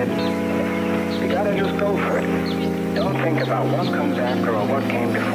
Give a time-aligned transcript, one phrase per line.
[0.00, 2.94] You gotta just go for it.
[2.94, 5.29] Don't think about what comes after or what came before.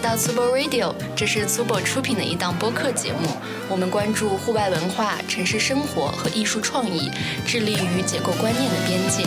[0.00, 3.28] 到 Super Radio，这是 Super 出品的一档播客节目。
[3.68, 7.10] 我们关注户外文化、城市生活和艺术创意，
[7.46, 9.26] 致力于解构观念的边界。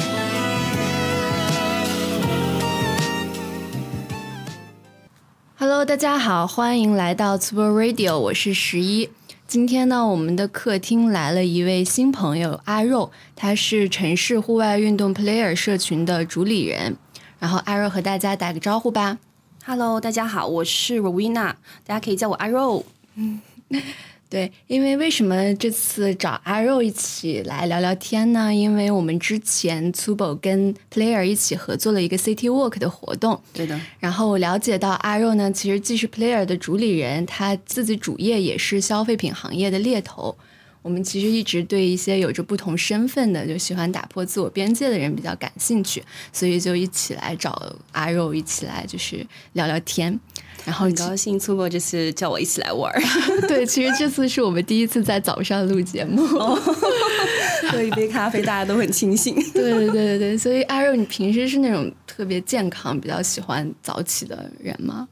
[5.60, 9.12] Hello，大家好，欢迎来到 Super Radio，我是十一。
[9.46, 16.98] 今天呢，我们的客厅来了一位新朋友阿肉，他是城市户外运动 Player 社群的主理人。
[17.38, 19.20] 然后阿肉和大家打个招呼吧。
[19.66, 21.54] Hello，大家好，我是 Rowena，
[21.86, 22.86] 大家可以叫我阿肉。
[23.16, 23.40] 嗯
[24.30, 28.54] 对，因为为什么这次找阿肉一起来聊聊天呢？
[28.54, 40.36] 因为我们之前 Tubo 跟 Player 一起合作了一个 City Walk 的活动，对的，然后我了解到阿肉呢，其实既是 Player 的主理人，他自己主业也是消费品行业的猎头。
[40.84, 50.20] 我们其实一直对一些有着不同身份的，就喜欢打破自我边界的人比较感兴趣，所以就一起来找阿肉一起来就是聊聊天。
[50.66, 53.02] 然后很高兴粗伯这次叫我一起来玩儿，
[53.50, 56.26] 对，其实这次是我们第一次在早上录节目，
[57.70, 59.36] 喝一杯咖啡，大家都很清醒。
[59.52, 65.08] 对对对对对，所以阿肉，你平时是那种特别健康、比较喜欢早起的人吗？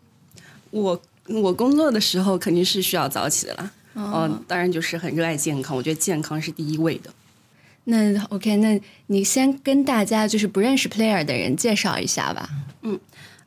[0.69, 7.09] 我我工作的时候肯定是需要早起的啦，嗯、当然就是很热爱健康，我觉得健康是第一位的。
[7.85, 12.49] 那 OK，那你先跟大家就是不认识 Player 的人介绍一下吧。
[12.83, 12.99] 嗯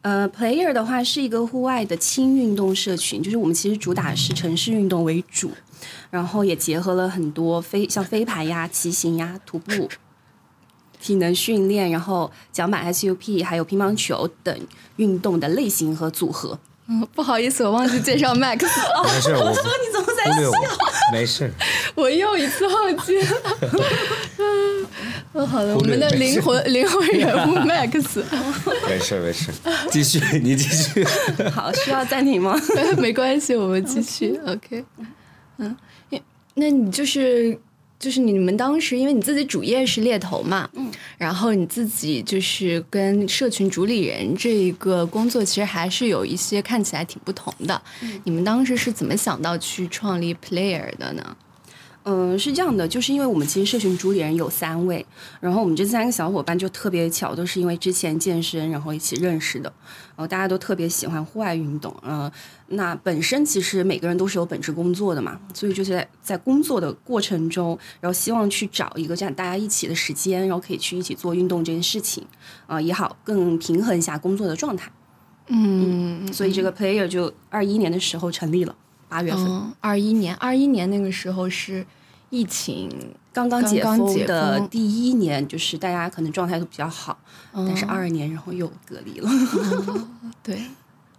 [0.03, 5.51] 呃，Player 的话是一个户外的轻运动社群，就是我们其实主打是城市运动为主，
[6.11, 9.89] 然后也结合了很多飞像飞盘呀、骑行呀、徒步、
[11.01, 14.55] 体能训练，然后桨板 SUP 还有乒乓球等
[14.97, 16.59] 运动的类型和组合。
[16.87, 19.57] 嗯，不好意思，我忘记介绍 Max， 了没事，我你
[19.93, 20.51] 怎么在笑，
[21.13, 21.51] 没事。
[21.95, 23.37] 我又一次忘记了。
[25.33, 28.23] 嗯，好的，我们的灵魂灵魂人物 Max，
[28.87, 29.51] 没事没事，
[29.91, 31.03] 继续，你继续。
[31.55, 32.55] 好，需要暂停吗？
[32.99, 34.39] 没关系，我们继续。
[34.47, 34.85] OK，
[35.59, 35.75] 嗯，
[36.11, 36.21] 因
[36.55, 37.59] 那你就是
[37.99, 47.81] 就是你们当时，因为你自己主业是猎头嘛，嗯，然后你自己就是跟社群主理人这一个工作，其实还是有一些看起来挺不同的。
[48.25, 51.37] 你们当时是怎么想到去创立 Player 的呢？
[52.07, 55.07] 嗯，是这样的，就是因为我们其实社群主理人有三位，
[55.41, 59.73] 然后我们这三个小伙伴就特别巧，都是因为之前健身然后一起认识的，
[60.17, 62.31] 然后大家都特别喜欢户外运动，嗯、
[62.69, 72.25] 那本身其实每个人都是有本职工作的嘛，所以就是在在工作的过程中，然后希望去找一个这样大家一起的时间，然后可以去一起做运动这件事情，
[72.67, 74.91] 啊、也好更平衡一下工作的状态，
[75.49, 78.75] 嗯，所以这个 Player 就二一年的时候成立了，
[79.09, 79.45] 八月份。
[79.45, 81.85] 嗯，二一年，二一年那个时候是
[82.35, 82.91] 疫情，
[83.33, 87.17] 刚刚解封的第一年，就是大家可能状态都比较好，
[87.53, 89.31] 但嗯是二二年然后又隔离了。
[90.43, 90.61] 对，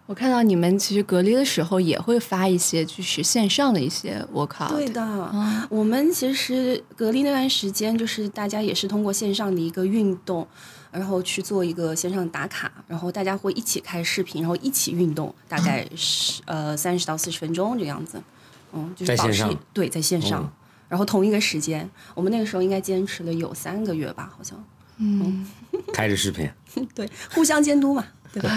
[0.06, 4.70] 我看到你们其实隔离的时候也会发一些就是线上的一些 workout。
[4.70, 10.46] 对的，我们其实隔离那段时间，就是大家也是通过线上的一个运动，
[10.92, 18.22] 然后去做一个线上打卡，然后大家会一起开视频，然后一起运动，大概是呃三十到四十分钟这样子。
[18.74, 20.44] 嗯，就是保持在线上对，在线上。
[20.44, 20.50] 哦
[20.96, 24.58] 然后同一个时间，我们那个时候应该坚持了有三个月吧，好像。
[24.98, 25.46] 嗯
[25.92, 26.50] 开着视频，
[26.96, 28.50] 对，互相监督嘛，对吧？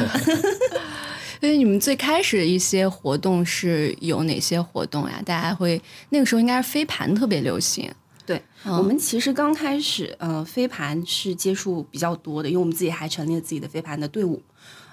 [1.41, 5.21] 所以你们最开始的一些活动是有哪些活动呀？
[5.27, 7.93] 大家会那个时候应该是飞盘特别流行。
[8.25, 14.41] 对、我们其实刚开始，呃，飞盘是接触比较多的，因为我们自己还成立了自己的飞盘的队伍，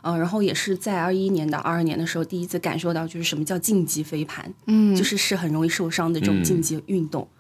[0.01, 7.27] 呃，然后也是在二一年到二二年的时候，第一次感受到就是什么叫竞技飞盘，嗯就是是很容易受伤的这种竞技运动。
[7.29, 7.34] 嗯、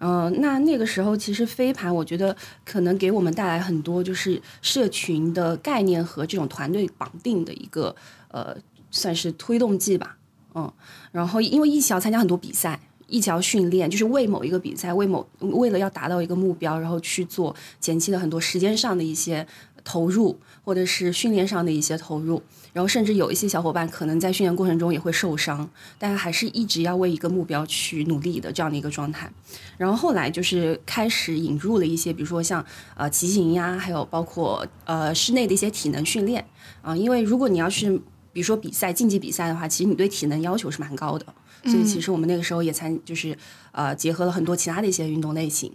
[0.00, 7.94] 嗯那那个时候其实飞盘，我觉得可能给我们带来很多就是社群的概念和这种团队绑定的一个
[8.28, 8.56] 呃，
[8.90, 10.16] 算是推动剂吧。
[10.54, 10.72] 嗯，
[11.12, 19.46] 然后因为一起要参加很多比赛，一起要训练，就是为某一个比赛，为某为了要达到一个目标，然后去做前期的很多时间上的一些
[19.90, 22.42] 投入，或者是训练上的一些投入。
[22.74, 25.68] 然后甚至有一些小伙伴可能在训练过程中也会受伤，
[25.98, 29.30] 但还是一直要为一个目标去努力的这样的一个状态。
[29.78, 32.62] 然后后来就是开始引入了一些，比如说像
[32.96, 36.44] 呃骑行呀，还有包括呃室内的一些体能训练
[36.82, 37.90] 啊、因为如果你要去
[38.32, 41.26] 比比如说比赛竞技比赛的话，其实你对体能要求是蛮高的，
[41.64, 43.36] 所以其实我们那个时候也参就是
[43.72, 45.72] 呃结合了很多其他的一些运动类型。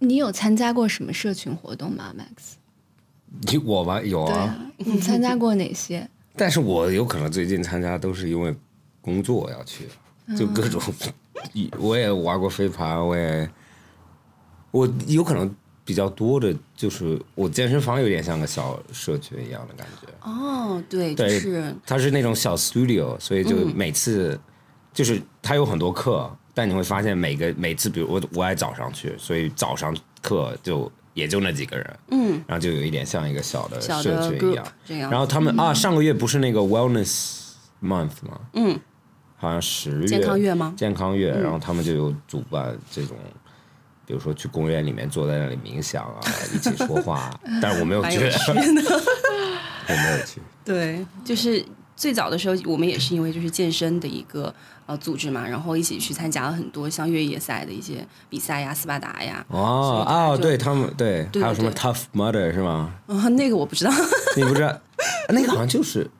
[0.00, 2.61] 你有参加过什么社群活动吗，Max？
[3.50, 4.00] 你我吗？
[4.02, 6.08] 有啊，你参加过哪些？
[6.36, 8.54] 但是我有可能最近参加都是因为
[9.00, 9.86] 工作要去，
[10.36, 10.80] 就各种，
[11.78, 13.50] 我也玩过飞盘，我也，
[14.70, 24.38] 我有可能比较多的就是我健身房有点像个小社群一样的感觉，哦，对，就对是它是那种小 studio，所以就每次、
[24.94, 34.66] 就是它有很多课，但你会发现每个每次，比如我我爱早上去，所以早上课就也就那几个人，嗯，然后就有一点像一个小的小的社群一 group 样。
[34.84, 35.10] 这样。
[35.10, 37.50] 然后他们、啊，上个月不是那个 wellness
[37.82, 38.40] month 吗？
[38.54, 38.78] 嗯，
[39.36, 40.74] 好像十月健康月吗？
[40.76, 43.16] 健康月，然后他们就有主办这种，
[44.06, 46.20] 比如说去公园里面坐在那里冥想啊，
[46.54, 48.26] 一起说话，但是我没有去，有。
[49.88, 50.40] 我没有去。
[50.64, 51.64] 对，就是
[52.02, 54.52] 最早的时候，我们也是因为就是健身的一个
[54.86, 59.46] 呃组织嘛，然后一起去参加了很多像越野赛的一些比赛呀、斯巴达呀。
[59.46, 62.92] 哦哦，对他们对，还有什么 Tough Mudder 是吗？
[63.06, 63.92] 啊、那个我不知道。
[64.36, 64.76] 你不知道，
[65.28, 66.10] 那个好像就是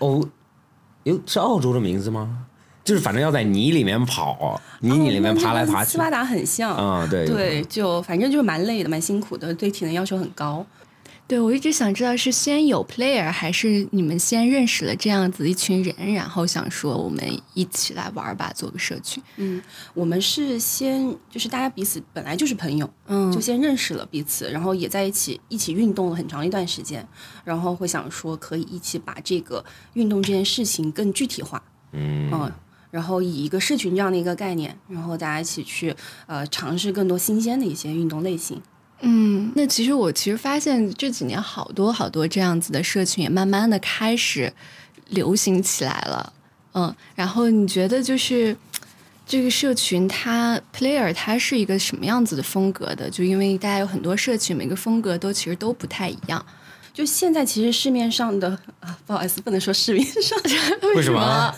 [0.00, 0.22] 欧，
[1.04, 2.44] 有是澳洲的名字吗？
[2.84, 5.98] 就是反正要在泥里面跑，泥里里面爬来爬去哦斯。
[5.98, 6.70] 巴达很像。
[6.76, 10.64] 啊，对对，就反正就是蛮累的，蛮辛苦的，对体能要求很高。
[11.28, 17.20] 对，我一直想知道是先有 player 还是你们先认识了这样子一群人，然后想说我们
[17.52, 19.20] 一起来玩吧，做个社群。
[19.92, 27.04] 我们是先就是大家彼此本来就是朋友，嗯就先认识了彼此，然后也在一起一起运动了很长一段时间，
[27.44, 29.64] 然后会想说可以一起把这个
[29.94, 32.52] 运动这件事情更具体化，嗯，嗯，
[32.92, 35.92] 然后以一个社群这样的一个概念，然后大家一起去
[36.26, 38.62] 呃尝试更多新鲜的一些运动类型。
[39.00, 44.52] 嗯，那其实我其实发现这几年好多好多这样子的社群也慢慢的开始
[45.10, 46.32] 流行起来了。
[46.72, 48.56] 嗯，然后你觉得就是
[49.26, 53.08] 这个社群它 player 它是一个什么样子的风格的？
[53.10, 56.44] 就因为大家有很多社群，每个风格都其实都不太一样。
[56.96, 58.48] 就现在其实市面上的
[58.80, 60.38] 啊，不好意思，不能说市面上，
[60.96, 61.54] 为什么？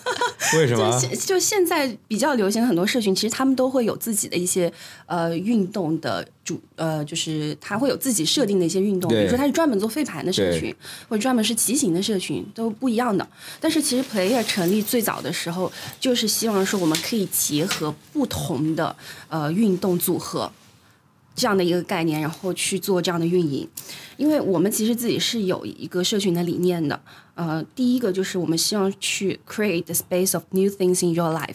[0.55, 0.99] 为什么？
[0.99, 4.73] 现就现在比较流行的很多社群，其实他们都会有自己的一些
[5.07, 10.75] 呃运动的主呃，就是他会有自己设定的一些运动，比如说他是专门做飞盘的社群，
[11.09, 13.25] 或者专门是骑行的社群，都不一样的。
[13.61, 15.71] 但是其实 Player 成立最早的时候，
[16.01, 18.97] 就是希望说我们可以结合不同的
[19.29, 20.51] 呃运动组合。
[21.39, 23.67] 这样的一个概念，然后去做这样的运营，
[24.17, 27.01] 因为我们其实自己是有一个社群的理念的，
[27.35, 31.55] 呃，第一个就是我们希望去 create the space of new things in your life。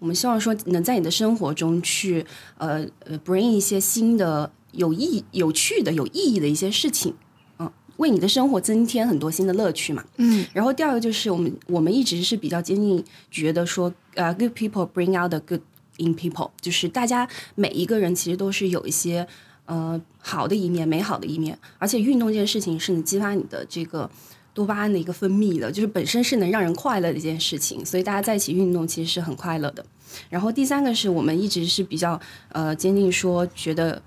[0.00, 2.26] 我们希望说能在你的生活中去
[2.58, 7.14] 呃呃 bring 一些新的有意有趣的有意义的一些事情，
[7.60, 10.04] 嗯、为你的生活增添很多新的乐趣嘛。
[10.16, 15.60] 嗯，然后第二个就是我们我们一直是比较坚定觉得说，呃，good people bring out the good
[16.00, 19.26] in people，就是大家每一个人其实都是有一些
[19.66, 24.10] 呃好的一面、美好的一面，而且运动这件事情是能激发你的这个
[24.52, 29.84] 多巴胺的一个分泌的，就是本身是能让人快乐的一件事情，所以大家在一起运动其实是很快乐的。
[30.28, 34.02] 然后第三个是我们一直是比较呃坚定说，觉得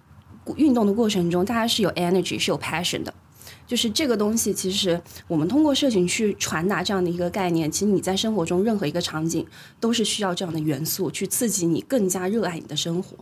[0.57, 3.13] 运动的过程中大家是有 energy 是有 passion 的。
[3.65, 9.45] 就是这个东西，其实我们通过社群去传达这样的一个概念，其实你在生活中任何一个场景
[9.79, 13.17] 都是需要这样的元素去刺激你更加热爱你的生活。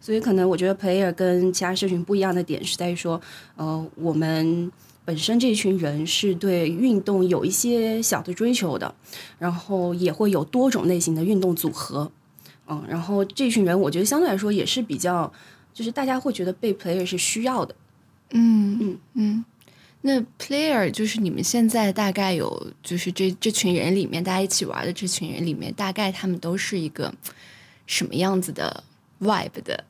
[0.00, 3.20] 所以可能我觉得 Player 跟其他社群不一样的点是在于说，
[3.54, 4.72] 呃，我们
[5.04, 8.92] 本身这一群人是对运动有一些小的追求的，
[9.38, 12.10] 然后也会有多种类型的运动组合，
[12.66, 15.32] 嗯，然后这群人我觉得相对来说也是比较，
[15.72, 17.74] 就是大家会觉得被 Player 是需要的。
[18.30, 19.44] 嗯嗯嗯，
[20.02, 27.14] 那 player 就是你们现在大概有，就是这这群人里面，大家一起玩的这群人里面，大概他们都是一个
[27.86, 28.82] 什么样子的
[29.20, 29.84] vibe 的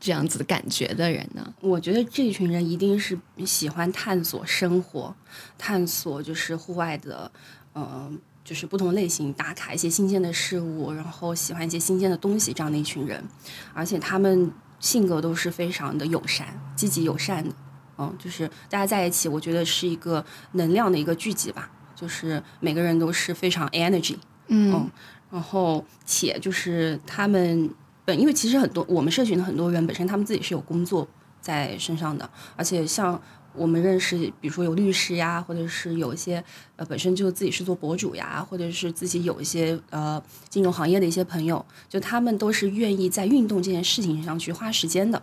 [0.00, 1.54] 这样子的感觉的人呢？
[1.60, 5.14] 我觉得这群人一定是喜欢探索生活，
[5.56, 7.30] 探索就是户外的，
[7.72, 8.10] 呃，
[8.42, 13.22] 就是不同类型，打卡一些新鲜的事物，然后喜欢一些新鲜的东西这样的一群人，
[13.74, 17.54] 而且他们性格都是非常的友善、积极友善的，
[18.00, 24.16] 嗯，就是大家在一起，我觉得是一个能量的一个聚集吧，就是每个人都是非常 energy，
[24.48, 24.90] 嗯
[25.30, 27.70] 然后且就是他们
[28.06, 31.06] 本，因为其实很多我们社群的很多人本身他们自己是有工作
[31.42, 33.20] 在身上的，而且像
[33.52, 36.42] 我们认识，比如说有律师呀，或者是有一些
[36.76, 45.22] 呃本身就自己是做博主呀，或者是自己有一些呃金融行业的一些朋友，就他们都是愿意在运动这件事情上去花时间的。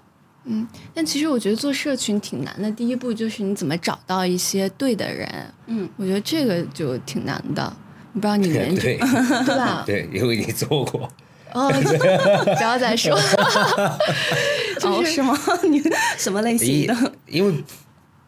[0.93, 5.29] 但其实我觉得做社群挺难的，第一步就是你怎么找到一些对的人。
[5.67, 7.71] 嗯，我觉得这个就挺难的。
[8.13, 8.97] 不知道你们对
[9.45, 9.83] 对吧？
[9.85, 11.07] 对，因为你做过，
[11.53, 13.15] 哦，不要再说。
[14.81, 15.37] 哦，是吗？
[15.69, 15.83] 你
[16.17, 17.13] 什么类型因的？
[17.27, 17.63] 因为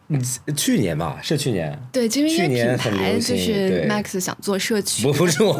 [0.08, 0.22] 嗯
[0.56, 5.58] 去年吧，是去年，对，因为去品年很流牌就是 Max 想做社群不，不是我，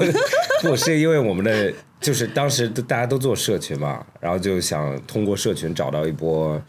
[0.62, 6.60] 不是因为我们的，就是当时大家都做社群嘛，然后就想通过社群找到一波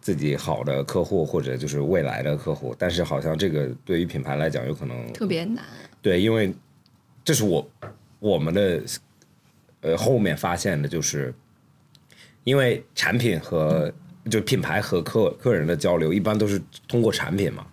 [0.00, 5.62] 自己好的客户或者就是未来的客户，但是好像这个对于品牌来讲有可能特别难。
[6.00, 6.52] 对，因为
[7.22, 7.70] 这是我
[8.18, 8.82] 我们的
[9.82, 11.32] 呃后面发现的，就是
[12.44, 13.92] 因为产品和
[14.30, 17.66] 就品牌和客客人的交流，一般都是通过产品嘛，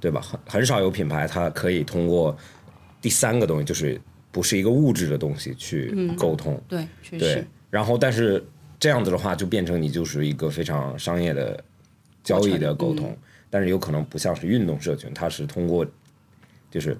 [0.00, 0.20] 对吧？
[0.20, 2.36] 很很少有品牌它可以通过
[3.00, 4.00] 第三个东西，就是
[4.32, 6.60] 不是一个物质的东西去沟通。
[6.66, 8.42] 对，确对实，，然后但是
[8.80, 11.62] 这样子的话，就变成你就是一个非常商业的
[12.24, 13.14] 交易的沟通，
[13.50, 15.86] 但是有可能不像是运动社群，它是通过
[16.70, 16.96] 就是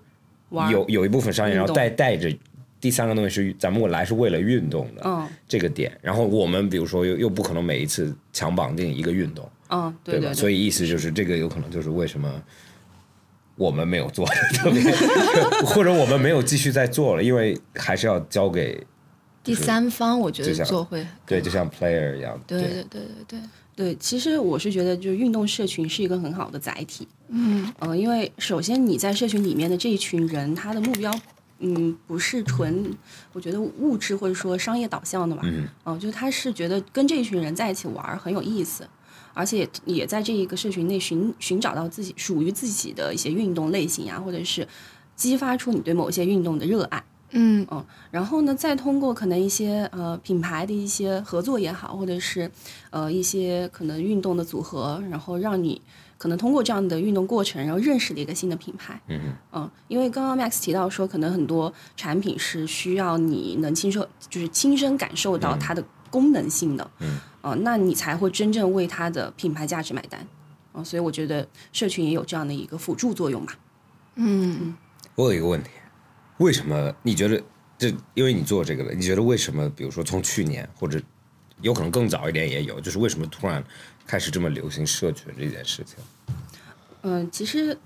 [0.70, 2.30] 有有一部分商业，然后带带着
[2.78, 5.26] 第三个东西是咱们来是为了运动的、嗯。
[5.48, 10.26] 这个点，然后我们比如说又又不可能每一次强绑定一个运动，嗯，对吧？
[10.26, 12.42] 对，所以意思就是这个有可能就是为什么。
[13.56, 14.82] 我们没有做的特别，
[15.66, 18.84] 或者我们没有继续再做了，因为还是要交给
[19.44, 21.06] 第三方，我觉得做会。
[21.26, 22.68] 对，就像 player 一样，对对。
[22.68, 23.38] 对对对，
[23.74, 27.06] 对，其实我是觉得，就是运动社群是一个很好的载体。
[27.28, 27.72] 嗯。
[27.78, 31.12] 呃，因为首先你在社群里面的这一群人，他的目标，
[31.58, 32.90] 嗯，不是纯，
[33.32, 35.42] 我觉得物质或者说商业导向的吧。
[35.44, 38.86] 嗯，嗯、就是他是觉得跟这一群人在一起玩很有意思，
[39.34, 44.66] 而且也也在这一个社群内寻寻找到自己属于自己的一些运动类型啊，或者是
[45.16, 47.02] 激发出你对某些运动的热爱。
[47.34, 47.66] 嗯
[48.10, 52.50] 然后呢，再通过可能一些呃品牌的一些合作也好，或者是
[52.90, 55.80] 呃一些可能运动的组合，然后让你
[56.18, 59.00] 可能通过这样的运动过程，然后认识了一个新的品牌。
[59.08, 66.88] 嗯嗯，因为刚刚 Max 提到说，可能很多产品是需要你能亲受，就是亲身感受到它的功能性的。
[67.00, 70.24] 嗯，呃，那你才会真正为它的品牌价值买单。
[70.74, 73.58] 嗯、所以我觉得社群也有这样的一个辅助作用吧。
[74.14, 74.74] 嗯，
[75.16, 75.70] 我有一个问题，
[76.38, 77.42] 为什么你觉得
[77.76, 77.92] 这？
[78.14, 79.68] 因为你做这个的，你觉得为什么？
[79.70, 81.00] 比如说从去年或者
[81.60, 83.62] 有可能更早一点也有，就是为什么突然
[84.06, 85.96] 开始这么流行社群这件事情？
[87.02, 87.76] 嗯，其实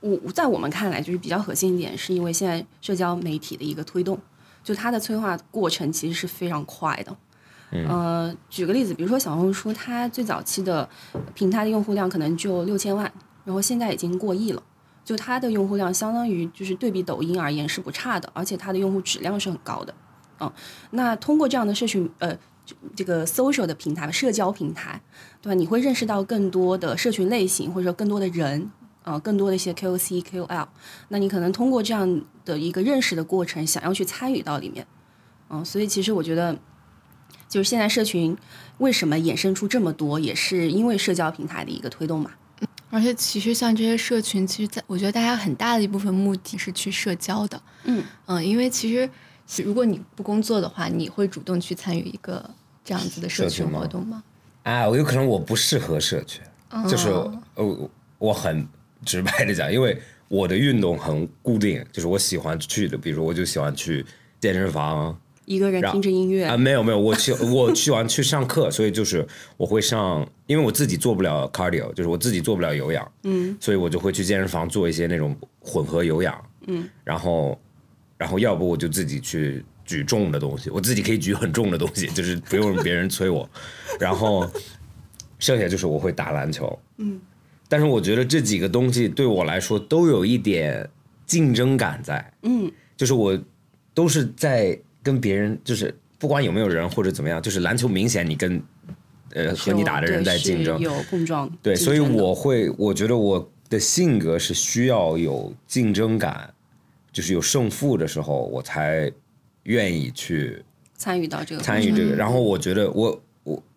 [0.00, 4.18] 我在我们看来，就是比较核心一点，是因为现在社交媒体的一个推动，
[4.62, 7.16] 就它的催化过程其实是非常快的。
[7.74, 10.88] 嗯、呃，举个例子，比如说小红书，它最早期的
[11.34, 13.10] 平台的用户量可能就六千万，
[13.44, 14.62] 然后现在已经过亿了。
[15.04, 19.94] 就它的用户量相当于就是对比抖音而言是不差的，而且它的用户质量是很高的。
[20.40, 20.50] 嗯，
[20.92, 22.34] 那通过这样的社群呃
[22.96, 24.98] 这个 social 的平台社交平台，
[25.42, 25.54] 对吧？
[25.54, 28.70] 你会认识到更多的社群类型，或者说更多的人，
[29.02, 30.66] 呃，更多的一些 KOC、KOL。
[31.08, 34.86] 那你可能通过这样的一个认识的过程，想要去参与到里面。
[35.50, 36.56] 嗯、所以其实我觉得，
[37.54, 38.36] 就是现在社群
[38.78, 42.32] 为什么衍生出这么多，也是因为社交平台的一个推动嘛。
[42.90, 47.62] 而且其实像这些社群，其实在我觉得大家很大的一部分目的是去社交的。
[47.84, 49.08] 嗯嗯，因为其实
[49.62, 52.44] 如果你不工作的话，你会主动去参与一个
[52.84, 54.24] 这样子的社群活动吗？
[54.64, 56.42] 啊，我有可能我不适合社群，
[56.88, 58.66] 就是哦呃，我很
[59.04, 59.96] 直白的讲，因为
[60.26, 64.04] 我的运动很固定，就是我喜欢去的，比如说我就喜欢去
[64.40, 65.16] 健身房。
[65.46, 77.60] 一个人听着音乐，啊，没有没有，我去我去完去上课，所以就是我会上，因为我自己做不了 cardio，就是我自己做不了有氧，嗯，所以我就会去健身房做一些那种混合有氧，嗯，然后
[78.16, 83.48] 然后要不我就自己去举重的东西，我自己可以举很重的东西，就是不用别人催我，
[84.00, 84.48] 然后
[85.38, 87.20] 剩下就是我会打篮球，嗯，
[87.68, 90.88] 但是我觉得这几个东西对我来说都有一点
[91.26, 92.70] 竞争感在，嗯。
[92.96, 93.36] 就是我
[93.92, 98.60] 都是在跟别人，就是不管有没有人或者怎么样，就是篮球明显你跟
[99.34, 106.52] 呃和你打的人在竞争，有碰撞，对，所以我会，我觉得我的性格是需要有竞争感，
[107.12, 109.12] 就是有胜负的时候，我才
[109.64, 110.62] 愿意去
[110.96, 112.14] 参与到这个参与这个。
[112.16, 113.22] 然后我觉得我我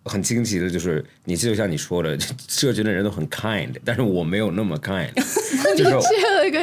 [0.07, 5.11] 很惊奇的就是，你就像你说的，社群的人都很 kind，但是我没有那么 kind，
[5.75, 6.07] 就是
[6.41, 6.59] 这个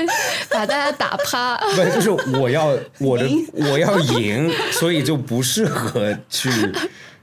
[0.51, 1.57] 把大家打趴。
[1.59, 6.51] 不是，就是我要 我的我要赢，所以就不适合去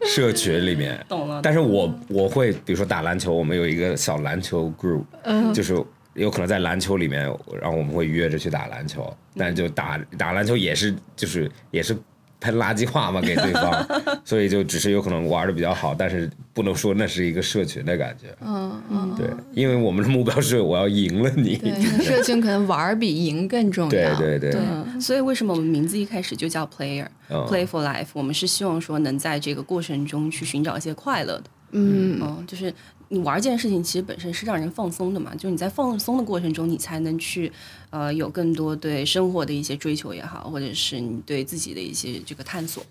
[0.05, 1.03] 社群里面。
[1.09, 5.75] 懂了但是我我会，比如说打篮球，我们有一个小篮球 group，、就是
[6.13, 7.21] 有可能在篮球里面，
[7.61, 11.95] 然后我们会约着去打篮球，但就打打篮球也是就是也是
[12.41, 13.87] 喷垃圾话嘛给对方，
[14.25, 18.35] 所以就只是有可能玩的比较好，但是不能说那是一个社群的感觉。
[18.41, 21.55] 嗯嗯，对，因为我们的目标是我要赢了你。
[21.55, 21.71] 对，
[22.03, 23.89] 社群可能玩比赢更重要。
[23.89, 28.07] 对对对对，所以为什么我们名字一开始就叫 Player、嗯 Play for Life？
[28.13, 31.43] 我们是希望说能在这个过程中去寻找一些快乐的。
[31.73, 32.73] 嗯嗯，就是
[33.11, 35.35] 你玩这件事情，其实本身是让人放松的嘛。
[35.35, 37.51] 就你在放松的过程中，你才能去
[37.89, 42.81] 呃有更多对生活的一些追求也好，或者是你对自己的一些这个探索。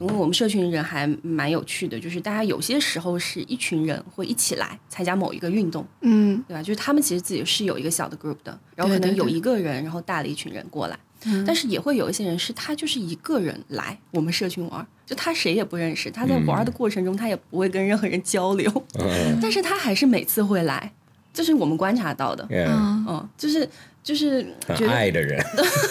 [0.00, 6.60] 因为我们社群人还蛮有趣的，就是大家有些时候是一群人会一起来参加某一个运动，嗯对吧？
[6.60, 10.98] 就是他们其实自己是有一个小的 group 的，然后可能有对对对一个人，然后带了一群人过来。
[11.46, 20.92] 但是也会有一些人是他就是一个人来我们社群玩，就他谁也不认识，他在玩的过程中他也不会跟任何人交流，嗯但是他还是每次会来，
[21.32, 22.46] 这是我们观察到的。
[22.50, 23.68] 嗯，就是
[24.02, 25.44] 就是很觉得，爱的人，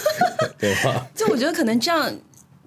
[0.57, 1.07] 对吧？
[1.13, 2.11] 就我觉得可能这样。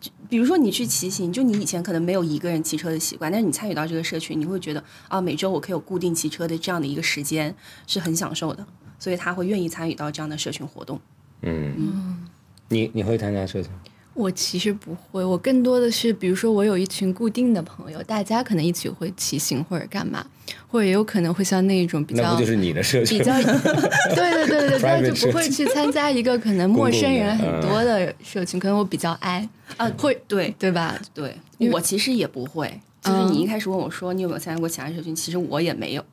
[0.01, 7.55] 就比如说你去骑行，就你以前可能没有一个人骑车的习惯，但是你参与到这个社群，你会觉得啊，每周我可以有固定骑车的这样的一个时间，
[7.87, 8.67] 是很享受的，
[8.99, 11.01] 所以他会愿意参与到这样的社群活动。
[11.43, 12.27] 嗯，
[12.73, 13.71] 你你会参加社群？
[14.15, 20.25] 我其实不会，我更多的是，比如说我有一群固定的朋友，大家可能一起会骑行或者干嘛，
[20.69, 23.25] 或者也有可能会像那种比较那不就是你的社群比？
[23.25, 23.35] 较，
[24.15, 29.49] 对对对对，但 Private 就不会去参加一个可能陌生人很多的社群，可能我比较矮
[29.79, 30.99] 啊会对对吧？
[31.15, 31.35] 对，
[31.73, 32.69] 我其实也不会。
[33.01, 36.05] 就是嗯你一开始问我说你有没有参加过其他社群，其实我也没有。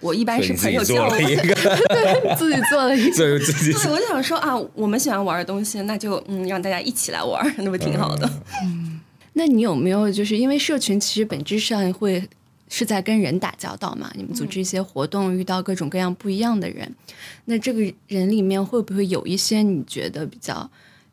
[0.00, 1.54] 我一般是朋友叫我，了一个，
[2.36, 3.32] 自己做了一个，对，
[3.90, 8.30] 我就想说啊，我们喜欢玩的东西，那就嗯让大家一起来玩， 那不挺好的？
[8.64, 9.00] 嗯。
[9.34, 12.28] 那你有没有就是因为社群其实本质上会
[12.68, 14.10] 是在跟人打交道嘛？
[14.16, 16.92] 你们组织一些活动，遇到各种各样不一样的人，
[17.44, 20.68] 那这个人里面会不会有一些你觉得比较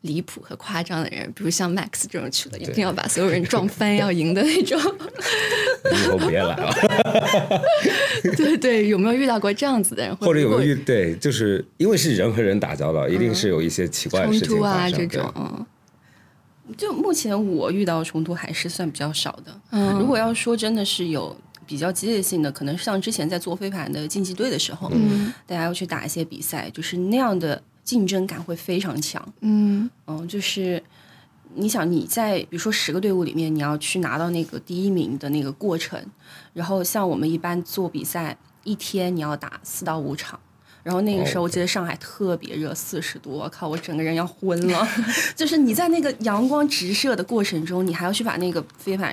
[0.06, 1.30] 离谱和夸张的人？
[1.32, 4.80] 比如像 Max 这种去了一定要把所有人撞翻要赢的那种，
[5.92, 6.72] 以后别来了。
[8.36, 10.16] 对对，有没有遇到过这样子的人？
[10.16, 15.66] 或者有没有遇对，就是因为是人和人打交道，一定是有一些奇怪的冲事情突啊这种，嗯
[16.76, 19.60] 就目前我遇到的冲突还是算比较少的。
[19.70, 29.26] 嗯如果要说真的是有比较激烈性的，可能像之前在做飞盘的竞技队的时候，嗯大家要去打一些比赛，就是那样的竞争感会非常强。
[29.40, 30.82] 嗯嗯，就是
[31.54, 35.98] 你想你在比如说十个队伍里面，你要去拿到那个第一名的那个过程，
[36.52, 40.38] 然后像我们一般做比赛，一天你要打四到五场。
[40.82, 44.86] 然后那个时候，我记得上海特别热，四十度，我靠，我整个人要昏了。
[45.34, 49.12] 就是你在那个阳光直射的过程中，你还要去把那个飞盘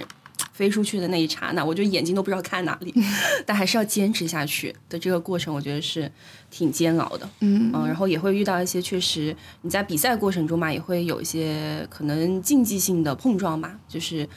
[0.53, 2.93] 飞出去的那一刹那，我就眼睛都不知道看哪里，
[3.45, 6.09] 但还是要坚持下去的这个过程，我觉得是
[6.49, 7.29] 挺煎熬的。
[7.41, 7.69] 嗯。
[7.73, 14.29] 嗯，然后也会遇到一些确实你在比赛过程中嘛，也会有一些可能竞技性的碰撞吧，就是。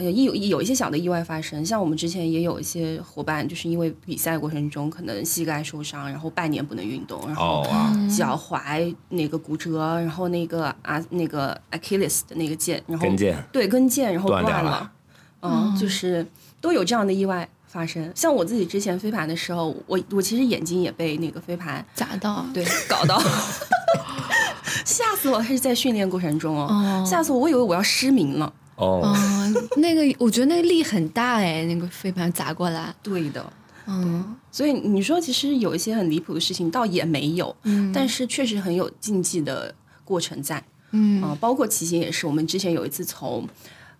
[0.00, 7.66] 呃，一有有一些小的意外发生，像我们之前也有一些伙伴，就是因为比赛过程中可能膝盖受伤，然后半年不能运动，然后
[8.16, 13.34] 脚踝那个骨折，然后那个啊那个 Achilles 的那个腱，然后跟腱。
[13.50, 14.48] 对跟腱，然后断了。
[14.48, 14.92] 断了，
[15.42, 16.26] 嗯，就是
[16.60, 18.10] 都有这样的意外发生。
[18.14, 23.20] 像我自己之前飞盘的时候，我我其实眼睛也被那个飞盘砸到，对 搞到，
[24.84, 25.38] 吓死我！
[25.38, 27.38] 还是在训练过程中哦，哦吓死我！
[27.40, 28.52] 我以为我要失明了。
[28.76, 29.16] 哦，哦，
[29.76, 33.52] 那个我觉得那个力很大哎，那个飞盘砸过来，对的，
[33.86, 39.74] 嗯所以你说其实有一些很离谱的事情，倒也没有，嗯但是确实很有竞技的
[40.04, 40.62] 过程在。
[40.92, 43.46] 嗯啊、包括骑行也是，我们之前有一次从。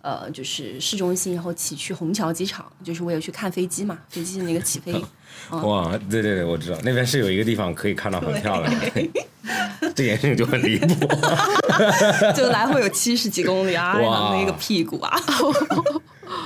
[0.01, 4.93] 呃，就是市中心，然后骑去虹桥机场，就是为了去看飞机嘛，飞机的那个起飞。
[5.51, 8.91] 哇，对对对，我知道那边是有一个地方可以看到很漂亮的，
[9.95, 10.95] 这件事情就很离谱。
[12.35, 15.17] 就来回有七十几公里啊，然后那个屁股啊，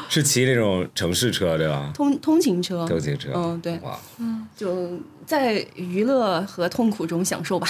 [0.09, 1.91] 是骑那种城市车对吧？
[1.95, 3.99] 通通勤车，通勤车，嗯，对，哇，
[4.57, 4.91] 就
[5.25, 7.67] 在娱乐和痛苦中享受吧。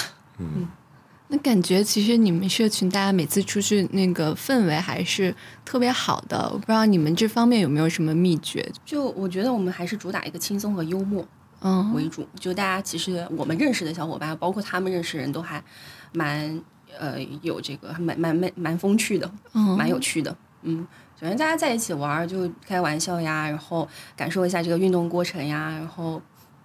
[1.34, 8.70] 那感觉其实你们社群大家每次出去那个氛围还是特别好的，我不知道你们这方面有没有什么秘诀？
[8.84, 11.26] 就我觉得我们还是主打一个轻松和幽默
[11.62, 15.64] 嗯为主，就大家其实我们认识的小伙伴，包括他们认识的人都还
[16.12, 16.62] 蛮
[16.98, 20.36] 呃有这个蛮蛮蛮蛮风趣的，嗯蛮有趣的。
[20.60, 20.86] 嗯，
[21.18, 26.20] 反正大家在一起玩儿就开玩笑呀，然后感受一下这个运动过程呀，然后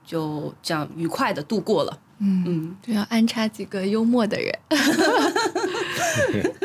[0.05, 1.97] 就这样愉快的度过了。
[2.19, 4.59] 嗯，嗯，就要安插几个幽默的人。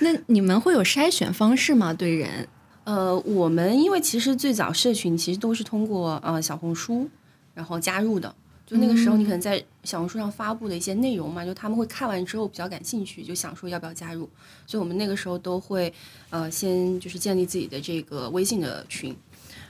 [0.00, 1.92] 那你们会有筛选方式吗？
[1.92, 2.48] 对人？
[2.84, 7.08] 呃，我们因为其实最早社群其实都是通过呃小红书
[7.54, 8.34] 然后加入的，
[8.66, 14.28] 就那个时候，你可能在小红书上发布的一些内容嘛，就他们会看完之后比较感兴趣，就想说要不要加入。
[14.66, 15.92] 所以我们那个时候都会
[16.30, 19.14] 呃先就是建立自己的这个微信的群，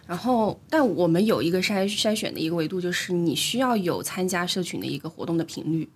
[0.06, 5.88] 然后但我们有一个筛筛选的一个维度，就是你需要有参加社群的一个活动的频率。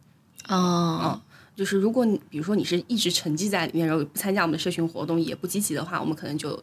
[0.48, 1.20] 哦，
[1.54, 6.62] 就是如果你比如说你是一直沉寂在里面，然后不参加我们的社群活动，也不积极的话，我们可能就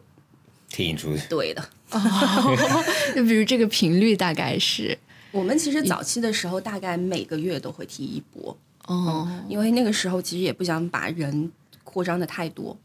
[0.68, 1.22] 踢你出去。
[1.28, 1.62] 对的。
[3.14, 4.98] 就比如这个频率大概是
[5.30, 11.52] 我们其实早期的时候，大概每个月都会踢一波，哦，因为那个时候其实也不想把人
[11.84, 12.76] 扩张的太多，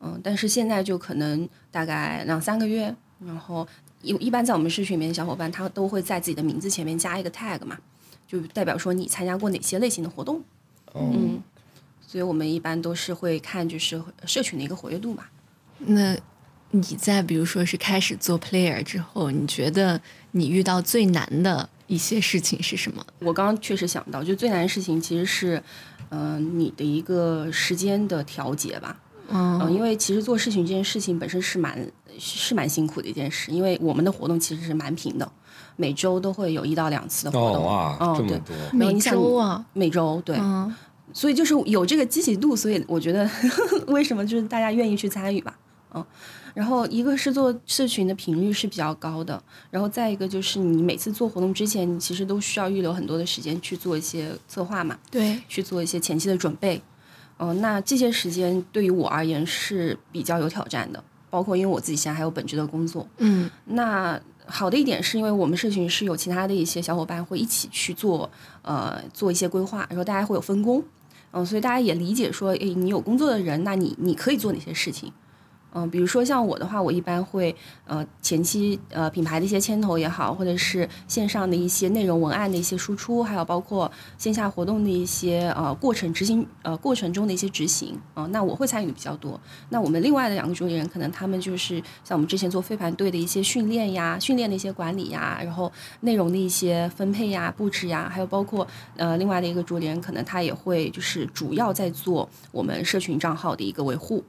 [0.00, 3.66] 嗯，但是现在就可能大概两三个月，然后
[4.02, 7.78] 一一般在我们社群里面的小伙伴，他都会在自己的名字前面加一个 tag 嘛，
[8.26, 10.42] 就代表说你参加过哪些类型的活动，
[10.94, 11.40] 嗯，
[12.06, 15.24] 所以我们一般都是会看就是社群的一个活跃度嘛。
[15.78, 16.16] 那
[16.70, 20.00] 你在比如说是开始做 player 之后，你觉得
[20.32, 23.04] 你遇到最难的一些事情是什么？
[23.20, 25.62] 我刚刚确实想到，就最难的事情其实是，
[26.08, 28.98] 嗯、你的一个时间的调节吧。
[29.28, 31.86] 嗯、嗯因为其实做事情这件事情本身是蛮
[32.18, 35.30] 是蛮辛苦的一件事，因为我们的活动其实是蛮频的，
[35.76, 37.64] 每周都会有一到两次的活动。
[37.64, 40.74] 哦哇，嗯对这么多，每周啊，每周对，嗯
[41.12, 43.28] 所以就是有这个积极度，所以我觉得
[43.88, 45.58] 为什么就是大家愿意去参与吧，
[45.94, 46.04] 嗯。
[46.54, 56.82] 然后一个是做社群的频率是比较高的，然后再一个就是你每次做活动之前，你其实都需要预留很多的时间去做一些策划嘛，对，去做一些前期的准备。
[57.38, 70.84] 嗯、那这些时间对于我而言是比较有挑战的，包括因为我自己现在还有本职的工作，嗯那好的一点是因为我们社群是有其他的一些小伙伴会一起去做，呃，做一些规划，然后大家会有分工，
[71.30, 75.10] 嗯、所以大家也理解说，诶，你有工作的人，那你你可以做哪些事情？
[75.74, 77.54] 嗯、比如说像我的话，我一般会
[77.86, 89.40] 呃前期呃品牌的一些牵头也好，或者是线上的一些内容文案的一些输出，还有包括线下活动的一些呃过程执行呃过程中的一些执行，嗯、那我会参与的比较多。
[89.70, 104.22] 那我们另外的两个主理人，可能他们就是像我们之前做飞盘队的一些训练呀、训练的一些管理呀，然后内容的一些分配呀、布置呀，还有包括呃另外的一个主理人，可能他也会就是主要在做我们社群账号的一个维护。